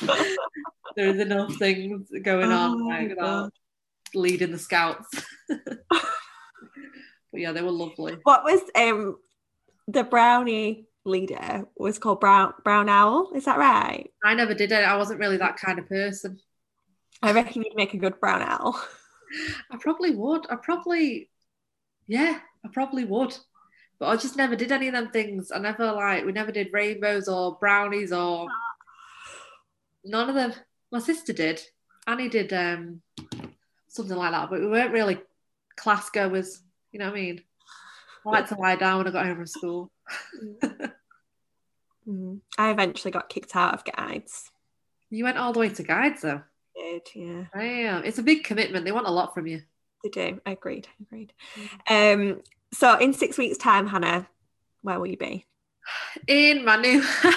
There's 0.96 1.20
enough 1.20 1.54
things 1.56 2.08
going 2.22 2.50
on 2.50 2.70
Oh 2.72 2.88
my 2.88 3.02
like, 3.02 3.12
about 3.12 3.52
leading 4.14 4.50
the 4.52 4.58
scouts. 4.58 5.08
but 5.48 5.78
But 7.30 7.40
yeah, 7.42 7.52
they 7.52 7.62
were 7.62 7.70
lovely. 7.70 8.16
What 8.22 8.42
was 8.42 8.60
um 8.74 9.18
the 9.86 10.02
brownie 10.02 10.86
leader 11.04 11.66
was 11.76 11.98
called 11.98 12.20
Brown 12.20 12.54
Brown 12.64 12.88
Owl? 12.88 13.32
Is 13.34 13.44
that 13.44 13.58
right? 13.58 14.10
I 14.24 14.34
never 14.34 14.54
did 14.54 14.72
it. 14.72 14.82
I 14.82 14.96
wasn't 14.96 15.20
really 15.20 15.36
that 15.36 15.58
kind 15.58 15.78
of 15.78 15.88
person. 15.88 16.40
I 17.22 17.32
reckon 17.32 17.62
you'd 17.62 17.76
make 17.76 17.94
a 17.94 17.98
good 17.98 18.18
brown 18.20 18.42
owl. 18.42 18.80
I 19.70 19.76
probably 19.76 20.14
would. 20.14 20.46
I 20.50 20.56
probably, 20.56 21.28
yeah, 22.06 22.38
I 22.64 22.68
probably 22.72 23.04
would. 23.04 23.36
But 23.98 24.08
I 24.08 24.16
just 24.16 24.36
never 24.36 24.54
did 24.54 24.70
any 24.70 24.88
of 24.88 24.94
them 24.94 25.10
things. 25.10 25.50
I 25.50 25.58
never 25.58 25.92
like 25.92 26.24
we 26.24 26.32
never 26.32 26.52
did 26.52 26.72
rainbows 26.72 27.28
or 27.28 27.56
brownies 27.58 28.12
or 28.12 28.48
none 30.04 30.28
of 30.28 30.34
them. 30.34 30.52
My 30.92 31.00
sister 31.00 31.32
did. 31.32 31.60
Annie 32.06 32.28
did 32.28 32.52
um 32.52 33.02
something 33.88 34.16
like 34.16 34.32
that, 34.32 34.50
but 34.50 34.60
we 34.60 34.68
weren't 34.68 34.92
really 34.92 35.20
class 35.76 36.10
goers. 36.10 36.62
You 36.92 37.00
know 37.00 37.06
what 37.06 37.18
I 37.18 37.20
mean? 37.20 37.42
I 38.24 38.30
like 38.30 38.48
to 38.48 38.56
lie 38.56 38.76
down 38.76 38.98
when 38.98 39.08
I 39.08 39.10
got 39.10 39.26
home 39.26 39.36
from 39.36 39.46
school. 39.46 39.90
Mm. 42.08 42.40
I 42.56 42.70
eventually 42.70 43.10
got 43.10 43.28
kicked 43.28 43.54
out 43.54 43.74
of 43.74 43.84
guides. 43.84 44.50
You 45.10 45.24
went 45.24 45.36
all 45.36 45.52
the 45.52 45.60
way 45.60 45.68
to 45.68 45.82
guides 45.82 46.22
though. 46.22 46.42
Did 46.74 47.02
yeah. 47.14 47.44
Damn, 47.54 48.04
it's 48.04 48.18
a 48.18 48.22
big 48.22 48.44
commitment. 48.44 48.84
They 48.84 48.92
want 48.92 49.06
a 49.06 49.10
lot 49.10 49.34
from 49.34 49.46
you. 49.46 49.62
They 50.02 50.10
do. 50.10 50.40
I 50.46 50.52
agreed. 50.52 50.88
I 50.88 51.02
agreed. 51.02 51.32
Um. 51.88 52.42
So 52.72 52.96
in 52.98 53.12
six 53.12 53.38
weeks' 53.38 53.58
time, 53.58 53.86
Hannah, 53.86 54.28
where 54.82 54.98
will 54.98 55.06
you 55.06 55.16
be? 55.16 55.44
In 56.26 56.64
my 56.64 56.76
new 56.76 57.00
house. 57.02 57.34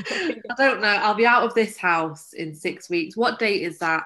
I 0.00 0.54
don't 0.56 0.80
know. 0.80 0.88
I'll 0.88 1.14
be 1.14 1.26
out 1.26 1.44
of 1.44 1.54
this 1.54 1.76
house 1.76 2.32
in 2.32 2.54
six 2.54 2.88
weeks. 2.88 3.16
What 3.16 3.38
date 3.38 3.62
is 3.62 3.78
that? 3.78 4.04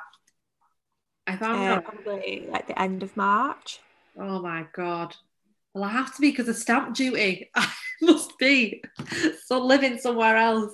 I 1.26 1.36
found 1.36 1.60
Uh, 1.62 1.74
out. 1.76 1.84
probably 1.84 2.46
like 2.50 2.66
the 2.66 2.80
end 2.80 3.02
of 3.02 3.16
March. 3.16 3.80
Oh 4.18 4.42
my 4.42 4.66
god. 4.74 5.14
Well, 5.72 5.84
I 5.84 5.88
have 5.88 6.14
to 6.14 6.20
be 6.20 6.30
because 6.30 6.48
of 6.48 6.56
stamp 6.56 6.94
duty. 6.94 7.50
I 7.54 7.68
must 8.02 8.36
be. 8.38 8.82
So 9.44 9.64
living 9.64 9.98
somewhere 9.98 10.36
else. 10.36 10.72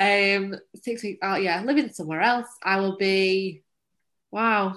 Um, 0.00 0.56
six 0.82 1.02
weeks. 1.02 1.20
Oh 1.22 1.36
yeah, 1.36 1.62
living 1.62 1.92
somewhere 1.92 2.20
else. 2.20 2.48
I 2.62 2.80
will 2.80 2.96
be. 2.96 3.62
Wow. 4.30 4.76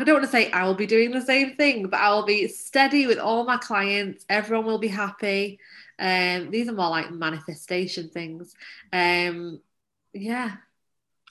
I 0.00 0.04
don't 0.04 0.14
want 0.14 0.24
to 0.24 0.30
say 0.30 0.50
I 0.50 0.64
will 0.64 0.74
be 0.74 0.86
doing 0.86 1.10
the 1.10 1.20
same 1.20 1.54
thing, 1.54 1.88
but 1.88 2.00
I 2.00 2.14
will 2.14 2.24
be 2.24 2.48
steady 2.48 3.06
with 3.06 3.18
all 3.18 3.44
my 3.44 3.58
clients. 3.58 4.24
Everyone 4.26 4.64
will 4.64 4.78
be 4.78 4.88
happy. 4.88 5.58
Um, 5.98 6.50
these 6.50 6.66
are 6.66 6.72
more 6.72 6.88
like 6.88 7.10
manifestation 7.10 8.08
things. 8.08 8.54
Um, 8.90 9.60
yeah. 10.14 10.52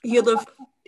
You'll 0.04 0.36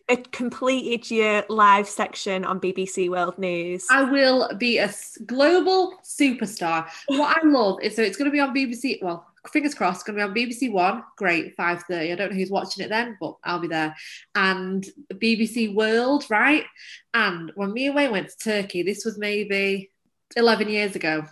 have 0.08 0.30
completed 0.30 1.10
your 1.10 1.44
live 1.48 1.88
section 1.88 2.44
on 2.44 2.60
BBC 2.60 3.10
World 3.10 3.38
News. 3.38 3.86
I 3.90 4.04
will 4.04 4.50
be 4.56 4.78
a 4.78 4.94
global 5.26 5.94
superstar. 6.04 6.88
What 7.08 7.36
I 7.36 7.44
love 7.44 7.80
is 7.82 7.96
so 7.96 8.02
it's 8.02 8.16
going 8.16 8.30
to 8.30 8.32
be 8.32 8.38
on 8.38 8.54
BBC. 8.54 9.02
Well, 9.02 9.26
fingers 9.52 9.74
crossed, 9.74 10.06
going 10.06 10.18
to 10.18 10.28
be 10.32 10.44
on 10.44 10.50
BBC 10.50 10.72
One. 10.72 11.02
Great, 11.16 11.54
five 11.56 11.82
thirty. 11.82 12.12
I 12.12 12.14
don't 12.14 12.30
know 12.30 12.36
who's 12.36 12.50
watching 12.50 12.84
it 12.84 12.88
then, 12.88 13.16
but 13.20 13.36
I'll 13.44 13.58
be 13.58 13.68
there. 13.68 13.94
And 14.34 14.86
BBC 15.12 15.74
World, 15.74 16.24
right? 16.30 16.64
And 17.12 17.52
when 17.54 17.72
me 17.72 17.86
and 17.86 17.94
Wayne 17.94 18.10
went 18.10 18.28
to 18.28 18.36
Turkey, 18.38 18.82
this 18.82 19.04
was 19.04 19.18
maybe 19.18 19.90
eleven 20.36 20.68
years 20.68 20.96
ago. 20.96 21.24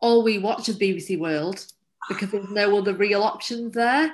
All 0.00 0.22
we 0.22 0.38
watched 0.38 0.68
was 0.68 0.78
BBC 0.78 1.18
World 1.18 1.64
because 2.08 2.30
there's 2.30 2.50
no 2.50 2.78
other 2.78 2.94
real 2.94 3.22
options 3.22 3.74
there. 3.74 4.12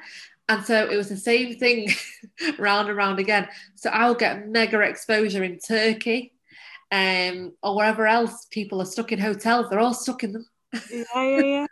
And 0.48 0.64
so 0.64 0.88
it 0.88 0.96
was 0.96 1.08
the 1.08 1.16
same 1.16 1.58
thing 1.58 1.88
round 2.58 2.88
and 2.88 2.96
round 2.96 3.18
again. 3.18 3.48
So 3.74 3.90
I'll 3.90 4.14
get 4.14 4.48
mega 4.48 4.80
exposure 4.80 5.44
in 5.44 5.58
Turkey 5.58 6.32
um, 6.90 7.52
or 7.62 7.76
wherever 7.76 8.06
else 8.06 8.46
people 8.50 8.80
are 8.82 8.86
stuck 8.86 9.12
in 9.12 9.18
hotels. 9.18 9.68
They're 9.70 9.80
all 9.80 9.94
stuck 9.94 10.24
in 10.24 10.32
them. 10.32 10.46
yeah, 10.90 11.04
yeah, 11.14 11.40
yeah. 11.40 11.66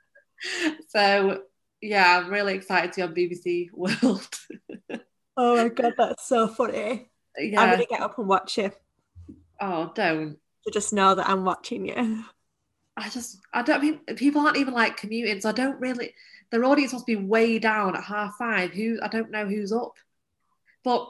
So 0.89 1.43
yeah, 1.81 2.19
I'm 2.19 2.31
really 2.31 2.55
excited 2.55 2.93
to 2.95 2.97
be 2.97 3.03
on 3.03 3.15
BBC 3.15 3.71
World. 3.73 4.29
Oh 5.37 5.57
my 5.57 5.69
god, 5.69 5.95
that's 5.97 6.27
so 6.29 6.49
funny. 6.49 7.09
I'm 7.39 7.53
gonna 7.53 7.87
get 7.87 8.01
up 8.01 8.19
and 8.19 8.29
watch 8.29 8.59
you 8.59 8.73
Oh, 9.61 9.93
don't. 9.95 10.37
to 10.67 10.71
just 10.73 10.93
know 10.93 11.15
that 11.15 11.29
I'm 11.29 11.45
watching 11.45 11.87
you. 11.87 12.25
I 12.97 13.09
just, 13.09 13.39
I 13.55 13.63
don't 13.63 13.83
mean, 13.83 13.99
people 14.17 14.43
aren't 14.43 14.57
even 14.59 14.75
like 14.75 14.97
commuting, 14.97 15.41
so 15.41 15.49
I 15.49 15.53
don't 15.53 15.81
really. 15.81 16.13
Their 16.51 16.65
audience 16.65 16.93
must 16.93 17.07
be 17.07 17.17
way 17.17 17.59
down 17.59 17.95
at 17.97 18.03
half 18.05 18.35
five. 18.37 18.73
Who 18.73 18.99
I 19.03 19.09
don't 19.09 19.31
know 19.31 19.47
who's 19.47 19.73
up, 19.73 19.95
but 20.85 21.07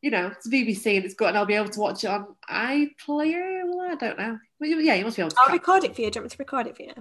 you 0.00 0.10
know, 0.10 0.28
it's 0.28 0.48
BBC 0.48 0.96
and 0.96 1.04
it's 1.04 1.14
good, 1.14 1.28
and 1.28 1.38
I'll 1.38 1.46
be 1.46 1.54
able 1.54 1.68
to 1.68 1.80
watch 1.80 2.02
it 2.04 2.08
on 2.08 2.34
iPlayer. 2.50 3.62
Well, 3.66 3.80
I 3.92 3.94
don't 3.94 4.18
know. 4.18 4.38
Well, 4.58 4.70
yeah, 4.70 4.94
you 4.94 5.04
must 5.04 5.16
be 5.16 5.22
able 5.22 5.30
to 5.30 5.36
I'll 5.40 5.46
track- 5.46 5.60
record 5.66 5.84
it 5.84 5.94
for 5.94 6.00
you. 6.02 6.10
Do 6.10 6.18
you 6.18 6.22
want 6.22 6.32
me 6.32 6.36
to 6.36 6.42
record 6.42 6.66
it 6.66 6.76
for 6.76 6.82
you? 6.82 6.94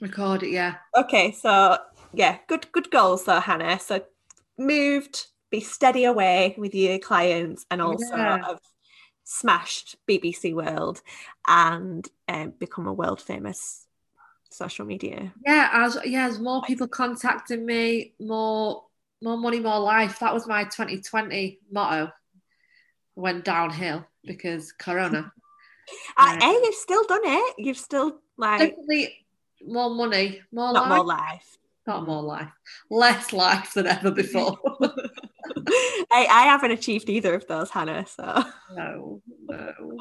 Record 0.00 0.42
it. 0.42 0.50
Yeah, 0.50 0.76
Okay, 0.96 1.32
so 1.32 1.78
yeah, 2.12 2.38
good 2.46 2.70
good 2.72 2.90
goals 2.90 3.24
though, 3.24 3.40
Hannah. 3.40 3.78
So 3.78 4.04
moved, 4.58 5.26
be 5.50 5.60
steady 5.60 6.04
away 6.04 6.54
with 6.58 6.74
your 6.74 6.98
clients, 6.98 7.66
and 7.70 7.80
also 7.82 8.16
Yeah. 8.16 8.44
have 8.46 8.60
smashed 9.24 9.96
BBC 10.06 10.54
World 10.54 11.00
and 11.46 12.06
um, 12.28 12.50
become 12.58 12.86
a 12.86 12.92
world 12.92 13.20
famous 13.20 13.86
social 14.50 14.86
media. 14.86 15.32
yeah. 15.44 15.70
As 15.72 15.98
yeah, 16.04 16.26
as 16.26 16.38
more 16.38 16.62
people 16.62 16.86
contacting 16.88 17.64
me, 17.66 18.12
more 18.20 18.84
more 19.22 19.36
money, 19.36 19.60
more 19.60 19.80
life. 19.80 20.18
That 20.20 20.34
was 20.34 20.46
my 20.46 20.64
2020 20.64 21.60
motto. 21.70 22.12
Went 23.16 23.44
downhill 23.44 24.06
because 24.24 24.72
Corona. 24.72 25.32
Uh, 26.16 26.36
hey, 26.40 26.58
you've 26.64 26.74
still 26.74 27.04
done 27.04 27.20
it. 27.24 27.54
You've 27.58 27.76
still 27.76 28.18
like 28.38 28.70
Definitely 28.70 29.23
more 29.66 29.90
money, 29.90 30.40
more 30.52 30.72
not 30.72 30.88
life. 30.88 30.96
more 30.96 31.04
life. 31.04 31.58
Not 31.86 32.06
more 32.06 32.22
life, 32.22 32.50
less 32.90 33.32
life 33.32 33.74
than 33.74 33.86
ever 33.86 34.10
before. 34.10 34.58
I, 36.10 36.26
I 36.30 36.42
haven't 36.44 36.70
achieved 36.70 37.10
either 37.10 37.34
of 37.34 37.46
those, 37.46 37.70
Hannah. 37.70 38.06
So 38.06 38.44
no, 38.74 39.22
no. 39.46 40.00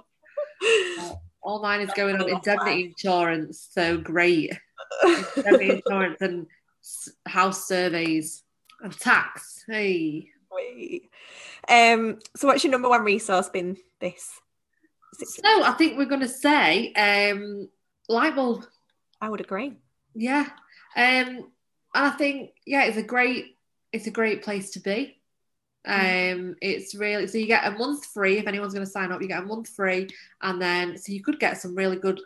All 1.43 1.61
mine 1.61 1.81
is 1.81 1.91
going 1.93 2.15
on 2.21 2.29
indemnity 2.29 2.85
insurance, 2.85 3.67
so 3.69 3.97
great. 3.97 4.53
Indemnity 5.35 5.69
insurance 5.85 6.21
and 6.21 6.47
house 7.25 7.67
surveys 7.67 8.43
and 8.81 8.97
tax. 8.97 9.65
Hey, 9.67 10.29
Wait. 10.51 11.09
Um. 11.67 12.19
So, 12.35 12.47
what's 12.47 12.63
your 12.63 12.71
number 12.71 12.89
one 12.89 13.03
resource 13.03 13.49
been 13.49 13.77
this? 13.99 14.39
So 15.13 15.63
I 15.63 15.71
think 15.73 15.97
we're 15.97 16.05
going 16.05 16.21
to 16.21 16.27
say 16.27 16.91
um, 16.93 17.69
Lightbulb. 18.09 18.65
I 19.23 19.29
would 19.29 19.39
agree. 19.39 19.71
Yeah, 20.13 20.49
um, 20.97 21.37
and 21.37 21.47
I 21.93 22.09
think 22.09 22.51
yeah, 22.65 22.83
it's 22.83 22.97
a 22.97 23.03
great, 23.03 23.57
it's 23.93 24.07
a 24.07 24.11
great 24.11 24.43
place 24.43 24.71
to 24.71 24.81
be. 24.81 25.17
Um, 25.85 26.55
it's 26.61 26.93
really 26.93 27.27
so 27.27 27.37
you 27.37 27.47
get 27.47 27.65
a 27.65 27.77
month 27.77 28.05
free 28.07 28.37
if 28.37 28.47
anyone's 28.47 28.73
going 28.73 28.85
to 28.85 28.91
sign 28.91 29.13
up. 29.13 29.21
You 29.21 29.29
get 29.29 29.43
a 29.43 29.45
month 29.45 29.69
free, 29.69 30.09
and 30.41 30.61
then 30.61 30.97
so 30.97 31.13
you 31.13 31.23
could 31.23 31.39
get 31.39 31.57
some 31.57 31.73
really 31.73 31.95
good 31.95 32.19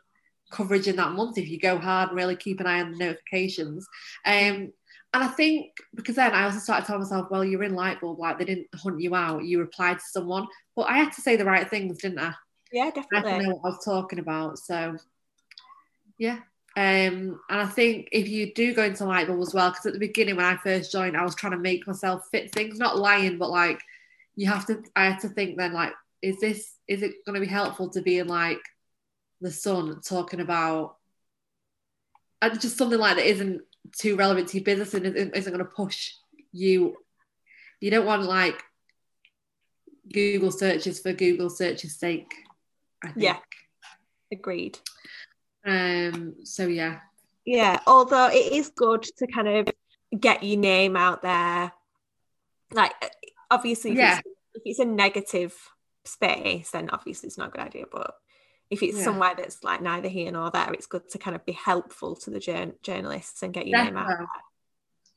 coverage 0.51 0.87
in 0.87 0.95
that 0.95 1.11
month 1.11 1.37
if 1.37 1.47
you 1.47 1.59
go 1.59 1.77
hard 1.77 2.09
and 2.09 2.17
really 2.17 2.35
keep 2.35 2.59
an 2.59 2.65
eye 2.65 2.81
on 2.81 2.93
the 2.93 2.97
notifications. 2.97 3.87
Um, 4.25 4.73
and 5.13 5.23
I 5.23 5.27
think 5.27 5.73
because 5.93 6.15
then 6.15 6.33
I 6.33 6.45
also 6.45 6.57
started 6.57 6.87
telling 6.87 7.03
myself, 7.03 7.27
well, 7.29 7.45
you're 7.45 7.63
in 7.63 7.75
Lightbulb, 7.75 8.17
like 8.17 8.39
they 8.39 8.45
didn't 8.45 8.73
hunt 8.73 8.99
you 9.01 9.13
out. 9.13 9.45
You 9.45 9.59
replied 9.59 9.99
to 9.99 10.05
someone, 10.05 10.47
but 10.75 10.89
I 10.89 10.97
had 10.97 11.13
to 11.13 11.21
say 11.21 11.35
the 11.35 11.45
right 11.45 11.69
things, 11.69 11.99
didn't 11.99 12.19
I? 12.19 12.33
Yeah, 12.71 12.89
definitely. 12.89 13.07
I 13.11 13.15
had 13.17 13.21
to 13.21 13.29
definitely. 13.29 13.45
know 13.45 13.55
what 13.55 13.69
I 13.69 13.75
was 13.75 13.85
talking 13.85 14.19
about. 14.19 14.57
So, 14.57 14.97
yeah. 16.17 16.39
Um, 16.77 17.39
and 17.49 17.59
I 17.59 17.65
think 17.65 18.09
if 18.11 18.29
you 18.29 18.53
do 18.53 18.71
go 18.71 18.83
into 18.83 19.03
Lightbulb 19.03 19.41
as 19.41 19.51
well, 19.51 19.71
because 19.71 19.87
at 19.87 19.93
the 19.93 19.99
beginning 19.99 20.35
when 20.35 20.45
I 20.45 20.57
first 20.57 20.91
joined, 20.91 21.17
I 21.17 21.23
was 21.23 21.33
trying 21.33 21.53
to 21.53 21.57
make 21.57 21.87
myself 21.87 22.27
fit 22.29 22.51
things, 22.51 22.77
not 22.77 22.99
lying, 22.99 23.39
but 23.39 23.49
like 23.49 23.81
you 24.35 24.45
have 24.45 24.67
to. 24.67 24.83
I 24.95 25.05
had 25.05 25.21
to 25.21 25.29
think 25.29 25.57
then, 25.57 25.73
like, 25.73 25.93
is 26.21 26.39
this 26.39 26.75
is 26.87 27.01
it 27.01 27.25
going 27.25 27.33
to 27.33 27.41
be 27.41 27.51
helpful 27.51 27.89
to 27.89 28.01
be 28.03 28.19
in 28.19 28.27
like 28.27 28.61
the 29.41 29.49
sun 29.49 30.01
talking 30.05 30.39
about 30.39 30.97
just 32.59 32.77
something 32.77 32.99
like 32.99 33.15
that 33.15 33.25
isn't 33.25 33.61
too 33.97 34.15
relevant 34.15 34.49
to 34.49 34.57
your 34.57 34.63
business 34.63 34.93
and 34.93 35.07
isn't, 35.07 35.35
isn't 35.35 35.53
going 35.53 35.65
to 35.65 35.71
push 35.71 36.11
you. 36.51 36.95
You 37.81 37.89
don't 37.89 38.05
want 38.05 38.21
like 38.21 38.61
Google 40.13 40.51
searches 40.51 40.99
for 40.99 41.11
Google 41.11 41.49
searches 41.49 41.97
sake. 41.97 42.35
I 43.03 43.07
think. 43.07 43.23
Yeah. 43.23 43.37
Agreed. 44.31 44.77
Um. 45.67 46.35
So 46.43 46.67
yeah. 46.67 46.99
Yeah, 47.45 47.79
although 47.87 48.27
it 48.29 48.51
is 48.53 48.69
good 48.75 49.03
to 49.03 49.27
kind 49.27 49.47
of 49.47 49.69
get 50.19 50.43
your 50.43 50.59
name 50.59 50.97
out 50.97 51.21
there. 51.21 51.71
Like, 52.73 52.91
obviously, 53.49 53.91
if, 53.91 53.97
Yeah. 53.97 54.17
it's, 54.19 54.27
if 54.55 54.61
it's 54.65 54.79
a 54.79 54.85
negative 54.85 55.55
space, 56.03 56.71
then 56.71 56.89
obviously 56.89 57.27
it's 57.27 57.37
not 57.37 57.47
a 57.47 57.51
good 57.51 57.61
idea. 57.61 57.85
But 57.89 58.15
if 58.69 58.83
it's 58.83 58.97
Yeah. 58.97 59.03
somewhere 59.05 59.33
that's 59.37 59.63
like 59.63 59.81
neither 59.81 60.09
here 60.09 60.29
nor 60.31 60.51
there, 60.51 60.73
it's 60.73 60.87
good 60.87 61.07
to 61.09 61.17
kind 61.17 61.35
of 61.37 61.45
be 61.45 61.53
helpful 61.53 62.17
to 62.17 62.29
the 62.29 62.39
jour- 62.39 62.75
journalists 62.83 63.41
and 63.43 63.53
get 63.53 63.65
your 63.65 63.81
name 63.81 63.95
out 63.95 64.07
Definitely. 64.07 64.27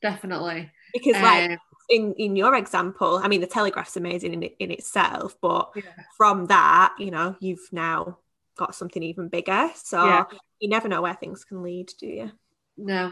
there. 0.01 0.11
Definitely. 0.11 0.71
Because, 0.93 1.21
like, 1.21 1.51
Um, 1.51 1.57
in 1.89 2.13
in 2.13 2.35
your 2.37 2.55
example, 2.55 3.17
I 3.17 3.27
mean, 3.27 3.41
the 3.41 3.47
Telegraph's 3.47 3.97
amazing 3.97 4.33
in 4.33 4.43
in 4.43 4.71
itself, 4.71 5.35
but 5.41 5.71
Yeah. 5.75 5.83
from 6.15 6.45
that, 6.45 6.95
you 6.97 7.11
know, 7.11 7.35
you've 7.41 7.67
now 7.73 8.19
got 8.61 8.75
something 8.75 9.01
even 9.01 9.27
bigger. 9.27 9.69
So 9.75 10.05
Yeah. 10.05 10.23
you 10.59 10.69
never 10.69 10.87
know 10.87 11.01
where 11.01 11.15
things 11.15 11.43
can 11.43 11.63
lead, 11.63 11.91
do 11.99 12.05
you? 12.05 12.31
No, 12.77 13.11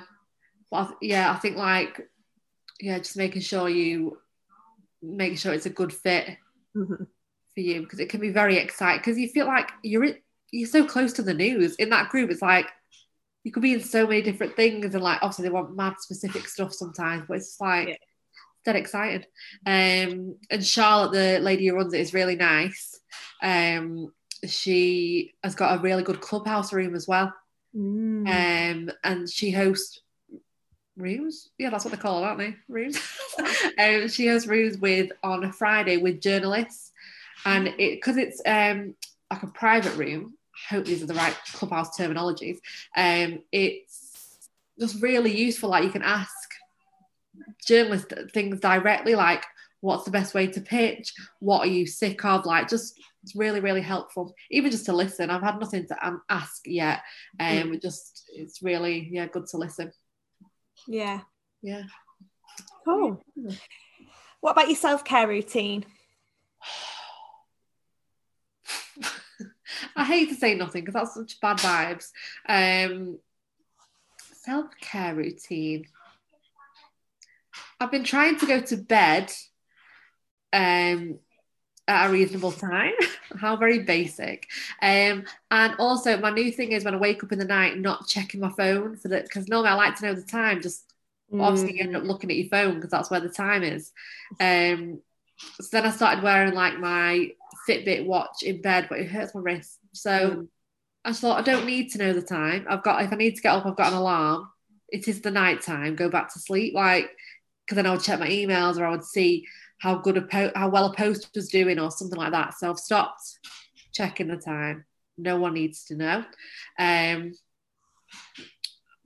th- 0.72 0.88
yeah, 1.02 1.32
I 1.32 1.36
think 1.38 1.58
like 1.58 2.08
yeah, 2.80 3.00
just 3.00 3.18
making 3.18 3.42
sure 3.42 3.68
you 3.68 4.20
make 5.02 5.38
sure 5.38 5.54
it's 5.54 5.66
a 5.66 5.72
good 5.82 5.92
fit 5.92 6.38
Mhm. 6.76 7.08
for 7.54 7.60
you 7.60 7.82
because 7.82 8.00
it 8.00 8.10
can 8.10 8.22
be 8.22 8.30
very 8.30 8.58
exciting 8.58 9.00
because 9.00 9.18
you 9.18 9.28
feel 9.28 9.48
like 9.48 9.72
you're 9.84 10.04
in, 10.06 10.18
you're 10.52 10.70
so 10.70 10.86
close 10.86 11.14
to 11.14 11.24
the 11.24 11.34
news 11.34 11.76
in 11.76 11.90
that 11.90 12.10
group. 12.10 12.30
It's 12.30 12.42
like 12.42 12.68
you 13.44 13.52
could 13.52 13.64
be 13.64 13.74
in 13.74 13.82
so 13.82 14.06
many 14.06 14.22
different 14.22 14.56
things 14.56 14.94
and 14.94 15.04
like 15.04 15.20
obviously 15.22 15.44
they 15.44 15.50
want 15.50 15.76
mad 15.76 15.96
specific 16.00 16.48
stuff 16.48 16.74
sometimes, 16.74 17.26
but 17.28 17.38
it's 17.38 17.60
like 17.60 17.88
Yeah. 17.90 17.96
dead 18.66 18.76
exciting. 18.76 19.26
Um, 19.66 20.36
and 20.52 20.64
Charlotte, 20.66 21.12
the 21.14 21.40
lady 21.40 21.68
who 21.68 21.76
runs 21.76 21.94
it, 21.94 22.02
is 22.02 22.14
really 22.14 22.36
nice. 22.36 23.00
Um, 23.42 24.14
she 24.48 25.34
has 25.44 25.56
got 25.56 25.78
a 25.78 25.82
really 25.82 26.04
good 26.04 26.22
clubhouse 26.22 26.74
room 26.74 26.96
as 26.96 27.08
well. 27.08 27.34
Mm. 27.76 28.28
Um, 28.28 28.92
and 29.04 29.30
she 29.30 29.52
hosts 29.52 30.02
rooms. 30.98 31.50
Yeah, 31.58 31.70
that's 31.70 31.86
what 31.86 31.92
they 31.92 31.98
call 31.98 32.24
it, 32.24 32.28
aren't 32.28 32.40
they? 32.40 32.56
Rooms. 32.68 33.00
um, 33.80 34.08
she 34.08 34.28
hosts 34.28 34.48
rooms 34.48 34.78
with 34.78 35.12
on 35.24 35.44
a 35.44 35.52
Friday 35.52 35.98
with 35.98 36.22
journalists, 36.22 36.92
and 37.46 37.68
it 37.68 37.78
because 37.78 38.18
it's 38.18 38.42
um 38.46 38.96
like 39.32 39.44
a 39.44 39.48
private 39.48 39.96
room. 39.96 40.34
I 40.72 40.76
hope 40.76 40.86
these 40.86 41.02
are 41.02 41.08
the 41.08 41.14
right 41.14 41.36
clubhouse 41.54 41.98
terminologies. 41.98 42.58
Um, 42.96 43.40
it's 43.52 44.50
just 44.80 45.02
really 45.02 45.36
useful. 45.36 45.70
Like 45.70 45.84
you 45.84 45.92
can 45.92 46.02
ask 46.02 46.34
journalists 47.66 48.14
things 48.34 48.60
directly, 48.60 49.16
like 49.16 49.46
what's 49.82 50.04
the 50.04 50.12
best 50.12 50.34
way 50.34 50.48
to 50.48 50.62
pitch, 50.62 51.14
what 51.40 51.62
are 51.62 51.72
you 51.72 51.86
sick 51.86 52.24
of, 52.26 52.46
like 52.46 52.68
just 52.68 53.00
it's 53.30 53.36
really 53.36 53.60
really 53.60 53.82
helpful 53.82 54.34
even 54.50 54.72
just 54.72 54.88
to 54.88 54.94
listen. 54.94 55.30
I've 55.30 55.44
had 55.44 55.60
nothing 55.60 55.86
to 55.88 56.08
um, 56.08 56.24
ask 56.30 56.62
yet. 56.66 57.02
Um 57.40 57.80
just 57.80 58.28
it's 58.34 58.64
really 58.64 59.08
yeah 59.12 59.28
good 59.28 59.46
to 59.48 59.58
listen. 59.58 59.92
Yeah. 60.88 61.22
yeah. 61.62 61.84
Cool. 62.84 63.22
What 64.42 64.54
about 64.54 64.68
your 64.68 64.78
self 64.78 65.04
care 65.04 65.28
routine? 65.28 65.86
i 69.96 70.04
hate 70.04 70.30
to 70.30 70.36
say 70.36 70.56
nothing 70.56 70.84
because 70.84 70.96
that's 70.96 71.14
such 71.14 71.40
bad 71.40 71.58
vibes. 71.58 72.08
Um 72.48 73.20
self-care 74.42 75.14
routine. 75.14 75.86
I've 77.80 77.92
been 77.92 78.04
trying 78.04 78.40
to 78.40 78.48
go 78.48 78.60
to 78.60 78.78
bed 78.78 79.32
um 80.52 81.20
at 81.90 82.08
a 82.08 82.14
reasonable 82.14 82.52
time 82.54 82.94
how 83.40 83.56
very 83.58 83.80
basic 83.80 84.48
um 84.82 85.24
and 85.52 85.76
also 85.80 86.18
my 86.18 86.30
new 86.30 86.52
thing 86.52 86.72
is 86.72 86.86
when 86.86 86.96
i 86.96 86.98
wake 86.98 87.24
up 87.24 87.32
in 87.32 87.40
the 87.40 87.46
night 87.46 87.78
not 87.78 88.08
checking 88.08 88.40
my 88.40 88.52
phone 88.52 88.96
for 88.96 89.10
that 89.10 89.24
because 89.24 89.48
normally 89.50 89.70
i 89.70 89.74
like 89.74 89.96
to 89.96 90.06
know 90.06 90.14
the 90.16 90.24
time 90.24 90.62
just 90.62 90.86
Mm. 91.32 91.44
obviously 91.44 91.78
you 91.78 91.84
end 91.84 91.96
up 91.96 92.04
looking 92.04 92.32
at 92.32 92.38
your 92.38 92.50
phone 92.50 92.76
because 92.76 92.90
that's 92.90 93.12
where 93.12 93.20
the 93.20 93.30
time 93.30 93.62
is. 93.62 93.92
Um, 94.40 95.00
so 95.62 95.68
then 95.72 95.86
I 95.86 95.92
started 95.92 96.24
wearing 96.24 96.56
like 96.56 96.80
my 96.80 97.30
Fitbit 97.68 98.06
watch 98.08 98.42
in 98.42 98.62
bed, 98.64 98.88
but 98.90 99.00
it 99.00 99.10
hurts 99.12 99.36
my 99.36 99.42
wrist. 99.42 99.78
So 99.94 100.10
Mm. 100.32 100.48
I 101.06 101.14
thought 101.14 101.40
I 101.40 101.44
don't 101.44 101.68
need 101.68 101.92
to 101.92 102.00
know 102.00 102.14
the 102.14 102.22
time. 102.24 102.66
I've 102.70 102.84
got 102.84 103.04
if 103.04 103.14
I 103.14 103.16
need 103.16 103.36
to 103.36 103.42
get 103.44 103.54
up, 103.54 103.66
I've 103.66 103.76
got 103.78 103.94
an 103.94 104.00
alarm. 104.00 104.50
It 104.90 105.08
is 105.08 105.22
the 105.22 105.32
night 105.32 105.62
time. 105.62 105.96
Go 105.96 106.10
back 106.10 106.34
to 106.34 106.40
sleep, 106.40 106.74
like 106.74 107.10
because 107.66 107.76
then 107.76 107.86
I 107.86 107.92
would 107.92 108.04
check 108.04 108.20
my 108.20 108.28
emails 108.28 108.78
or 108.80 108.86
I 108.86 108.90
would 108.92 109.04
see 109.04 109.46
how 109.80 109.96
good 109.96 110.18
a 110.18 110.22
po- 110.22 110.52
how 110.56 110.70
well 110.70 110.86
a 110.86 110.94
post 110.94 111.30
was 111.36 111.50
doing 111.50 111.80
or 111.80 111.92
something 111.92 112.18
like 112.18 112.32
that. 112.32 112.54
So 112.58 112.70
I've 112.70 112.80
stopped 112.80 113.40
checking 113.94 114.28
the 114.28 114.38
time. 114.38 114.86
No 115.18 115.38
one 115.38 115.54
needs 115.54 115.86
to 115.86 115.96
know. 115.96 116.24
Um, 116.78 117.34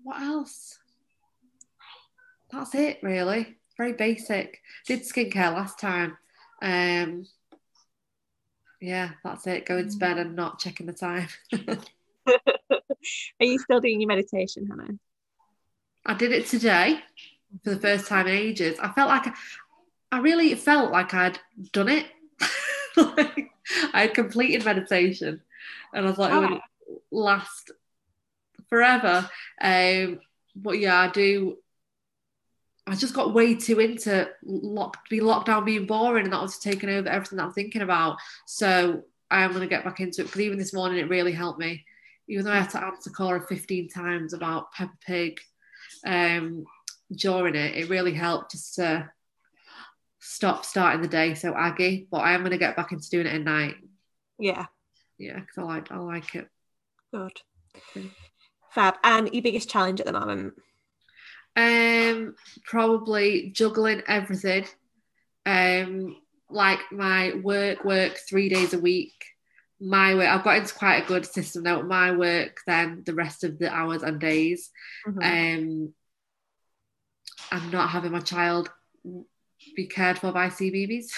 what 0.04 0.22
else? 0.22 0.78
That's 2.52 2.76
it, 2.76 3.00
really. 3.02 3.58
Very 3.78 3.94
basic. 3.94 4.62
Did 4.86 5.02
skincare 5.02 5.54
last 5.54 5.80
time. 5.80 6.18
Um, 6.62 7.26
yeah, 8.80 9.12
that's 9.24 9.48
it. 9.48 9.66
Going 9.66 9.90
to 9.90 9.98
bed 9.98 10.18
and 10.18 10.36
not 10.36 10.60
checking 10.60 10.86
the 10.86 10.94
time. 10.94 11.28
Are 12.28 13.46
you 13.46 13.58
still 13.60 13.80
doing 13.80 14.02
your 14.02 14.08
meditation, 14.08 14.68
Hannah? 14.68 15.00
I 16.06 16.14
did 16.14 16.32
it 16.32 16.48
today 16.48 17.00
for 17.64 17.72
the 17.72 17.80
first 17.80 18.08
time 18.08 18.28
in 18.28 18.36
ages. 18.36 18.78
I 18.80 18.92
felt 18.92 19.10
like 19.10 19.28
I 19.28 19.34
really 20.20 20.54
felt 20.56 20.92
like 20.92 21.14
I'd 21.14 21.40
done 21.72 21.90
it. 21.90 22.08
like, 22.98 23.50
I 23.94 24.02
had 24.02 24.14
completed 24.14 24.66
meditation, 24.66 25.42
and 25.94 26.08
I 26.08 26.12
thought 26.12 26.32
it 26.32 26.50
would 26.50 26.62
last 27.12 27.72
forever. 28.70 29.30
Um, 29.62 30.20
but 30.56 30.80
yeah, 30.80 31.00
I 31.00 31.10
do. 31.10 31.58
I 32.86 32.96
just 32.96 33.14
got 33.14 33.34
way 33.34 33.56
too 33.56 33.80
into 33.80 34.30
lock, 34.44 35.08
be 35.10 35.22
locked 35.22 35.48
down 35.48 35.64
being 35.64 35.86
boring, 35.86 36.26
and 36.26 36.34
that 36.34 36.42
was 36.42 36.60
taking 36.60 36.90
over 36.90 37.08
everything 37.08 37.38
that 37.38 37.46
I'm 37.46 37.54
thinking 37.54 37.82
about. 37.82 38.18
So 38.46 39.04
I 39.32 39.44
am 39.44 39.52
going 39.52 39.62
to 39.62 39.68
get 39.68 39.86
back 39.86 40.00
into 40.00 40.22
it 40.22 40.26
because 40.26 40.42
even 40.42 40.58
this 40.58 40.74
morning 40.74 41.00
it 41.00 41.10
really 41.10 41.32
helped 41.32 41.60
me. 41.60 41.86
Even 42.28 42.46
though 42.46 42.52
I 42.52 42.60
had 42.60 42.70
to 42.72 42.84
answer 42.84 43.10
Cora 43.10 43.42
15 43.42 43.90
times 43.90 44.34
about 44.34 44.72
Peppa 44.74 44.94
Pig 45.06 45.40
um, 46.06 46.66
during 47.12 47.56
it, 47.56 47.76
it 47.76 47.90
really 47.90 48.14
helped 48.14 48.52
just 48.52 48.76
to 48.76 49.10
stop 50.26 50.64
starting 50.66 51.02
the 51.02 51.08
day 51.08 51.34
so 51.36 51.54
aggy. 51.56 52.08
But 52.10 52.20
I 52.20 52.32
am 52.34 52.42
going 52.42 52.52
to 52.52 52.58
get 52.58 52.76
back 52.76 52.92
into 52.92 53.10
doing 53.10 53.28
it 53.28 53.34
at 53.36 53.42
night. 53.44 53.76
Yeah, 54.40 54.66
Yeah, 55.18 55.40
because 55.40 55.58
I 55.58 55.62
like 55.64 55.92
I 55.92 55.98
like 55.98 56.36
it. 56.36 56.48
good. 57.14 57.42
Fab. 58.72 58.96
And 59.04 59.32
your 59.34 59.44
biggest 59.44 59.70
challenge 59.70 60.00
at 60.00 60.08
the 60.08 60.14
moment? 60.14 60.54
Um, 61.56 62.36
probably 62.66 63.52
juggling 63.52 64.02
everything. 64.08 64.66
Um, 65.46 66.18
like 66.50 66.80
my 66.92 67.34
work, 67.36 67.84
work 67.84 68.18
three 68.28 68.50
days 68.50 68.74
a 68.74 68.80
week. 68.80 69.14
My 69.80 70.16
work, 70.16 70.28
I've 70.28 70.44
got 70.44 70.58
into 70.58 70.74
quite 70.74 71.04
a 71.04 71.08
good 71.08 71.26
system 71.26 71.64
now. 71.64 71.82
My 71.84 72.12
work, 72.16 72.58
then 72.66 73.04
the 73.06 73.14
rest 73.14 73.44
of 73.44 73.60
the 73.60 73.72
hours 73.72 74.02
and 74.02 74.20
days. 74.20 74.72
Mhm. 75.08 75.18
Um, 75.24 75.94
and 77.52 77.72
not 77.72 77.90
having 77.90 78.12
my 78.12 78.20
child 78.22 78.72
be 79.76 79.88
cared 79.88 80.20
for 80.20 80.32
by 80.32 80.48
CBeebies. 80.48 81.12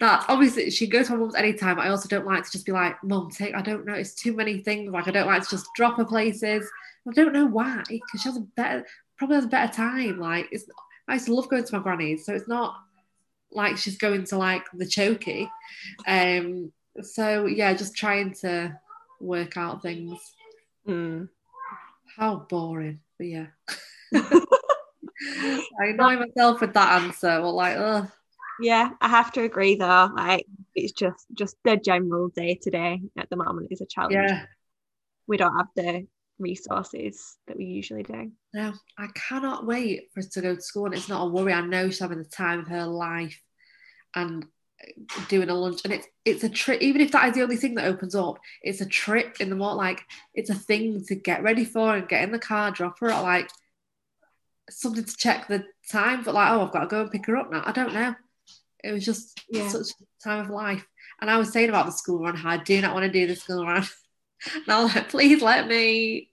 that 0.00 0.24
obviously 0.28 0.70
she 0.70 0.86
goes 0.86 1.06
to 1.06 1.12
my 1.12 1.18
mum's 1.18 1.34
anytime. 1.34 1.78
I 1.78 1.88
also 1.88 2.08
don't 2.08 2.26
like 2.26 2.44
to 2.44 2.50
just 2.50 2.66
be 2.66 2.72
like, 2.72 3.02
Mum, 3.02 3.30
take. 3.30 3.54
I 3.54 3.62
don't 3.62 3.86
know. 3.86 3.94
It's 3.94 4.14
too 4.14 4.34
many 4.34 4.62
things. 4.62 4.92
Like 4.92 5.08
I 5.08 5.10
don't 5.10 5.26
like 5.26 5.42
to 5.42 5.50
just 5.50 5.66
drop 5.74 5.96
her 5.96 6.04
places. 6.04 6.68
I 7.08 7.12
don't 7.12 7.32
know 7.32 7.46
why 7.46 7.82
because 7.88 8.20
she 8.20 8.28
has 8.28 8.36
a 8.36 8.40
better, 8.40 8.84
probably 9.16 9.36
has 9.36 9.44
a 9.44 9.48
better 9.48 9.72
time. 9.72 10.18
Like 10.18 10.48
it's, 10.50 10.66
I 11.08 11.14
used 11.14 11.26
to 11.26 11.34
love 11.34 11.48
going 11.48 11.64
to 11.64 11.76
my 11.76 11.82
granny's, 11.82 12.26
so 12.26 12.34
it's 12.34 12.48
not 12.48 12.76
like 13.52 13.76
she's 13.76 13.96
going 13.96 14.24
to 14.24 14.36
like 14.36 14.64
the 14.74 14.84
chokey. 14.84 15.48
Um. 16.06 16.72
So 17.00 17.46
yeah, 17.46 17.74
just 17.74 17.94
trying 17.94 18.34
to 18.40 18.78
work 19.20 19.56
out 19.56 19.82
things. 19.82 20.18
Mm. 20.86 21.28
How 22.16 22.46
boring, 22.48 23.00
but 23.18 23.26
yeah. 23.26 23.46
I 25.80 25.86
annoy 25.86 26.16
myself 26.16 26.60
with 26.60 26.74
that 26.74 27.02
answer. 27.02 27.40
Well, 27.40 27.54
like, 27.54 27.76
ugh. 27.76 28.10
Yeah, 28.60 28.90
I 29.00 29.08
have 29.08 29.32
to 29.32 29.42
agree 29.42 29.76
though. 29.76 30.10
Like 30.14 30.46
it's 30.74 30.92
just 30.92 31.26
just 31.34 31.56
the 31.64 31.76
general 31.76 32.28
day 32.28 32.58
to 32.62 32.70
day 32.70 33.02
at 33.18 33.28
the 33.28 33.36
moment 33.36 33.68
is 33.70 33.80
a 33.80 33.86
challenge. 33.86 34.14
Yeah. 34.14 34.46
We 35.26 35.36
don't 35.36 35.56
have 35.56 35.68
the 35.76 36.06
resources 36.38 37.36
that 37.46 37.56
we 37.56 37.64
usually 37.64 38.02
do. 38.02 38.30
No, 38.54 38.72
I 38.98 39.08
cannot 39.14 39.66
wait 39.66 40.10
for 40.12 40.20
us 40.20 40.28
to 40.28 40.40
go 40.40 40.54
to 40.54 40.60
school, 40.60 40.86
and 40.86 40.94
it's 40.94 41.08
not 41.08 41.26
a 41.26 41.30
worry. 41.30 41.52
I 41.52 41.60
know 41.60 41.88
she's 41.88 41.98
having 41.98 42.18
the 42.18 42.24
time 42.24 42.60
of 42.60 42.68
her 42.68 42.86
life, 42.86 43.40
and 44.14 44.46
doing 45.28 45.48
a 45.48 45.54
lunch, 45.54 45.80
and 45.84 45.92
it's 45.92 46.06
it's 46.24 46.44
a 46.44 46.48
trip. 46.48 46.80
Even 46.80 47.00
if 47.00 47.12
that 47.12 47.28
is 47.28 47.34
the 47.34 47.42
only 47.42 47.56
thing 47.56 47.74
that 47.74 47.86
opens 47.86 48.14
up, 48.14 48.38
it's 48.62 48.80
a 48.80 48.86
trip 48.86 49.40
in 49.40 49.50
the 49.50 49.56
morning. 49.56 49.78
Like 49.78 50.02
it's 50.34 50.50
a 50.50 50.54
thing 50.54 51.04
to 51.06 51.14
get 51.14 51.42
ready 51.42 51.64
for 51.64 51.96
and 51.96 52.08
get 52.08 52.22
in 52.22 52.32
the 52.32 52.38
car, 52.38 52.70
drop 52.70 53.00
her 53.00 53.10
at 53.10 53.22
like 53.22 53.50
something 54.70 55.04
to 55.04 55.16
check 55.16 55.48
the 55.48 55.64
time. 55.90 56.22
But 56.22 56.34
like, 56.34 56.50
oh, 56.52 56.62
I've 56.66 56.72
got 56.72 56.80
to 56.80 56.86
go 56.86 57.02
and 57.02 57.10
pick 57.10 57.26
her 57.26 57.36
up 57.36 57.50
now. 57.50 57.62
I 57.64 57.72
don't 57.72 57.94
know. 57.94 58.14
It 58.84 58.92
was 58.92 59.04
just 59.04 59.40
Yeah. 59.48 59.68
such 59.68 59.88
a 59.88 60.24
time 60.28 60.44
of 60.44 60.50
life. 60.50 60.86
And 61.20 61.30
I 61.30 61.38
was 61.38 61.52
saying 61.52 61.68
about 61.68 61.86
the 61.86 61.92
school 61.92 62.20
run, 62.20 62.36
how 62.36 62.50
I 62.50 62.56
do 62.58 62.80
not 62.80 62.94
want 62.94 63.04
to 63.04 63.10
do 63.12 63.26
the 63.26 63.36
school 63.36 63.64
run. 63.64 63.84
And 64.54 64.68
I 64.68 64.82
was 64.84 64.94
like, 64.94 65.08
please 65.08 65.40
let 65.40 65.66
me, 65.66 66.30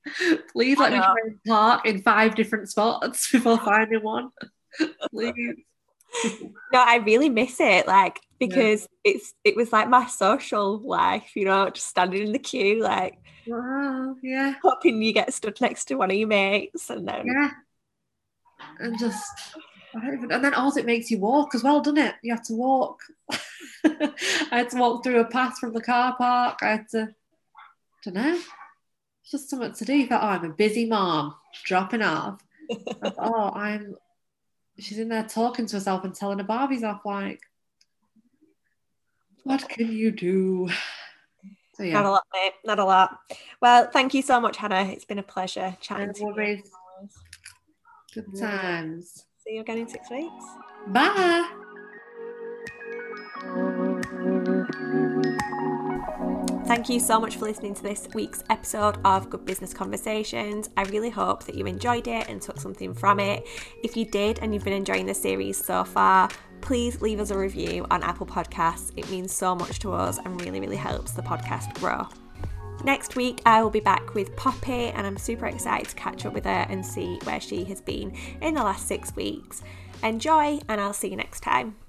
please 0.52 0.78
let 0.78 0.92
me 0.92 0.98
try 0.98 1.16
and 1.26 1.40
park 1.48 1.86
in 1.86 2.02
five 2.02 2.36
different 2.36 2.70
spots 2.70 3.32
before 3.32 3.58
finding 3.58 4.04
one. 4.04 4.30
please. 5.12 5.56
No, 6.74 6.84
I 6.86 6.98
really 6.98 7.30
miss 7.30 7.62
it, 7.62 7.88
like 7.88 8.20
because 8.42 8.90
it's 9.06 9.34
it 9.46 9.56
was 9.56 9.72
like 9.72 9.88
my 9.88 10.06
social 10.08 10.80
life, 10.80 11.32
you 11.36 11.46
know, 11.46 11.70
just 11.70 11.88
standing 11.88 12.28
in 12.28 12.34
the 12.34 12.40
queue, 12.40 12.84
like 12.84 13.18
Wow, 13.48 14.16
yeah, 14.22 14.56
hoping 14.62 15.02
you 15.02 15.14
get 15.14 15.34
stood 15.34 15.60
next 15.62 15.86
to 15.86 15.96
one 15.96 16.12
of 16.12 16.18
your 16.18 16.28
mates, 16.28 16.90
and 16.90 17.08
then 17.08 17.26
yeah. 17.26 17.50
And 18.80 18.98
just, 18.98 19.32
and 19.94 20.44
then 20.44 20.54
all 20.54 20.76
it 20.78 20.86
makes 20.86 21.12
you 21.12 21.20
walk 21.20 21.56
as 21.56 21.64
well, 21.64 21.82
doesn't 21.82 21.98
it? 21.98 22.16
You 22.24 22.34
have 22.34 22.46
to 22.46 22.54
walk. 22.54 23.00
I 23.86 24.14
had 24.52 24.70
to 24.72 24.78
walk 24.78 25.04
through 25.04 25.20
a 25.20 25.26
path 25.26 25.60
from 25.60 25.74
the 25.74 25.82
car 25.82 26.16
park. 26.18 26.60
I 26.62 26.70
had 26.70 26.88
to, 26.90 27.02
I 27.04 28.10
don't 28.10 28.16
know, 28.16 28.40
it's 29.22 29.32
just 29.32 29.50
something 29.50 29.74
to 29.74 29.86
do. 29.86 29.94
You 29.94 30.08
thought, 30.08 30.24
oh, 30.24 30.28
I'm 30.28 30.52
a 30.52 30.54
busy 30.54 30.86
mom, 30.86 31.36
dropping 31.64 32.02
off. 32.02 32.42
thought, 33.02 33.16
oh, 33.18 33.52
I'm. 33.54 33.96
She's 34.80 35.00
in 35.00 35.10
there 35.10 35.24
talking 35.24 35.66
to 35.68 35.76
herself 35.76 36.04
and 36.04 36.16
telling 36.16 36.40
her 36.40 36.44
Barbies 36.44 36.84
off. 36.84 37.06
Like, 37.06 37.40
what 39.44 39.68
can 39.70 39.92
you 39.92 40.12
do? 40.12 40.70
So, 41.76 41.84
yeah. 41.84 41.94
Not 41.94 42.06
a 42.06 42.12
lot, 42.12 42.24
mate. 42.34 42.54
Not 42.66 42.80
a 42.80 42.86
lot. 42.86 43.18
Well, 43.62 43.90
thank 43.92 44.14
you 44.14 44.22
so 44.22 44.42
much, 44.42 44.58
Hannah. 44.58 44.86
It's 44.92 45.06
been 45.06 45.20
a 45.20 45.24
pleasure 45.24 45.78
chatting 45.80 46.08
no 46.08 46.34
to 46.34 46.42
you. 46.42 46.64
Good 48.14 48.38
times. 48.40 49.26
See 49.40 49.56
you 49.56 49.62
again 49.62 49.80
in 49.80 49.88
six 49.88 50.10
weeks. 50.10 50.46
Bye. 50.88 51.50
Thank 56.66 56.90
you 56.90 57.00
so 57.00 57.20
much 57.20 57.38
for 57.38 57.46
listening 57.46 57.74
to 57.76 57.84
this 57.84 58.08
week's 58.14 58.44
episode 58.50 58.98
of 59.04 59.30
Good 59.30 59.46
Business 59.46 59.74
Conversations. 59.74 60.70
I 60.78 60.84
really 60.84 61.10
hope 61.10 61.44
that 61.44 61.56
you 61.56 61.66
enjoyed 61.66 62.08
it 62.08 62.30
and 62.30 62.42
took 62.42 62.60
something 62.60 62.94
from 62.94 63.20
it. 63.20 63.46
If 63.84 63.98
you 63.98 64.06
did 64.06 64.40
and 64.40 64.54
you've 64.54 64.64
been 64.64 64.74
enjoying 64.74 65.06
the 65.06 65.14
series 65.14 65.64
so 65.64 65.84
far, 65.84 66.30
please 66.62 67.02
leave 67.02 67.20
us 67.20 67.32
a 67.32 67.38
review 67.38 67.86
on 67.92 68.02
Apple 68.02 68.26
Podcasts. 68.26 68.92
It 68.96 69.10
means 69.12 69.34
so 69.34 69.56
much 69.56 69.80
to 69.80 69.92
us 69.92 70.20
and 70.20 70.40
really, 70.42 70.60
really 70.60 70.78
helps 70.78 71.12
the 71.12 71.22
podcast 71.22 71.74
grow. 71.80 72.08
Next 72.84 73.16
week, 73.16 73.42
I 73.46 73.64
will 73.64 73.70
be 73.70 73.80
back 73.80 74.14
with 74.14 74.36
Poppy, 74.36 74.90
and 74.90 75.08
I'm 75.08 75.18
super 75.18 75.46
excited 75.46 75.88
to 75.88 75.96
catch 75.96 76.26
up 76.26 76.34
with 76.34 76.44
her 76.44 76.66
and 76.70 76.86
see 76.86 77.18
where 77.24 77.40
she 77.40 77.64
has 77.66 77.80
been 77.80 78.14
in 78.42 78.56
the 78.56 78.64
last 78.64 78.88
six 78.90 79.16
weeks. 79.16 79.64
Enjoy, 80.04 80.60
and 80.68 80.82
I'll 80.82 80.92
see 80.92 81.08
you 81.08 81.16
next 81.16 81.40
time. 81.40 81.76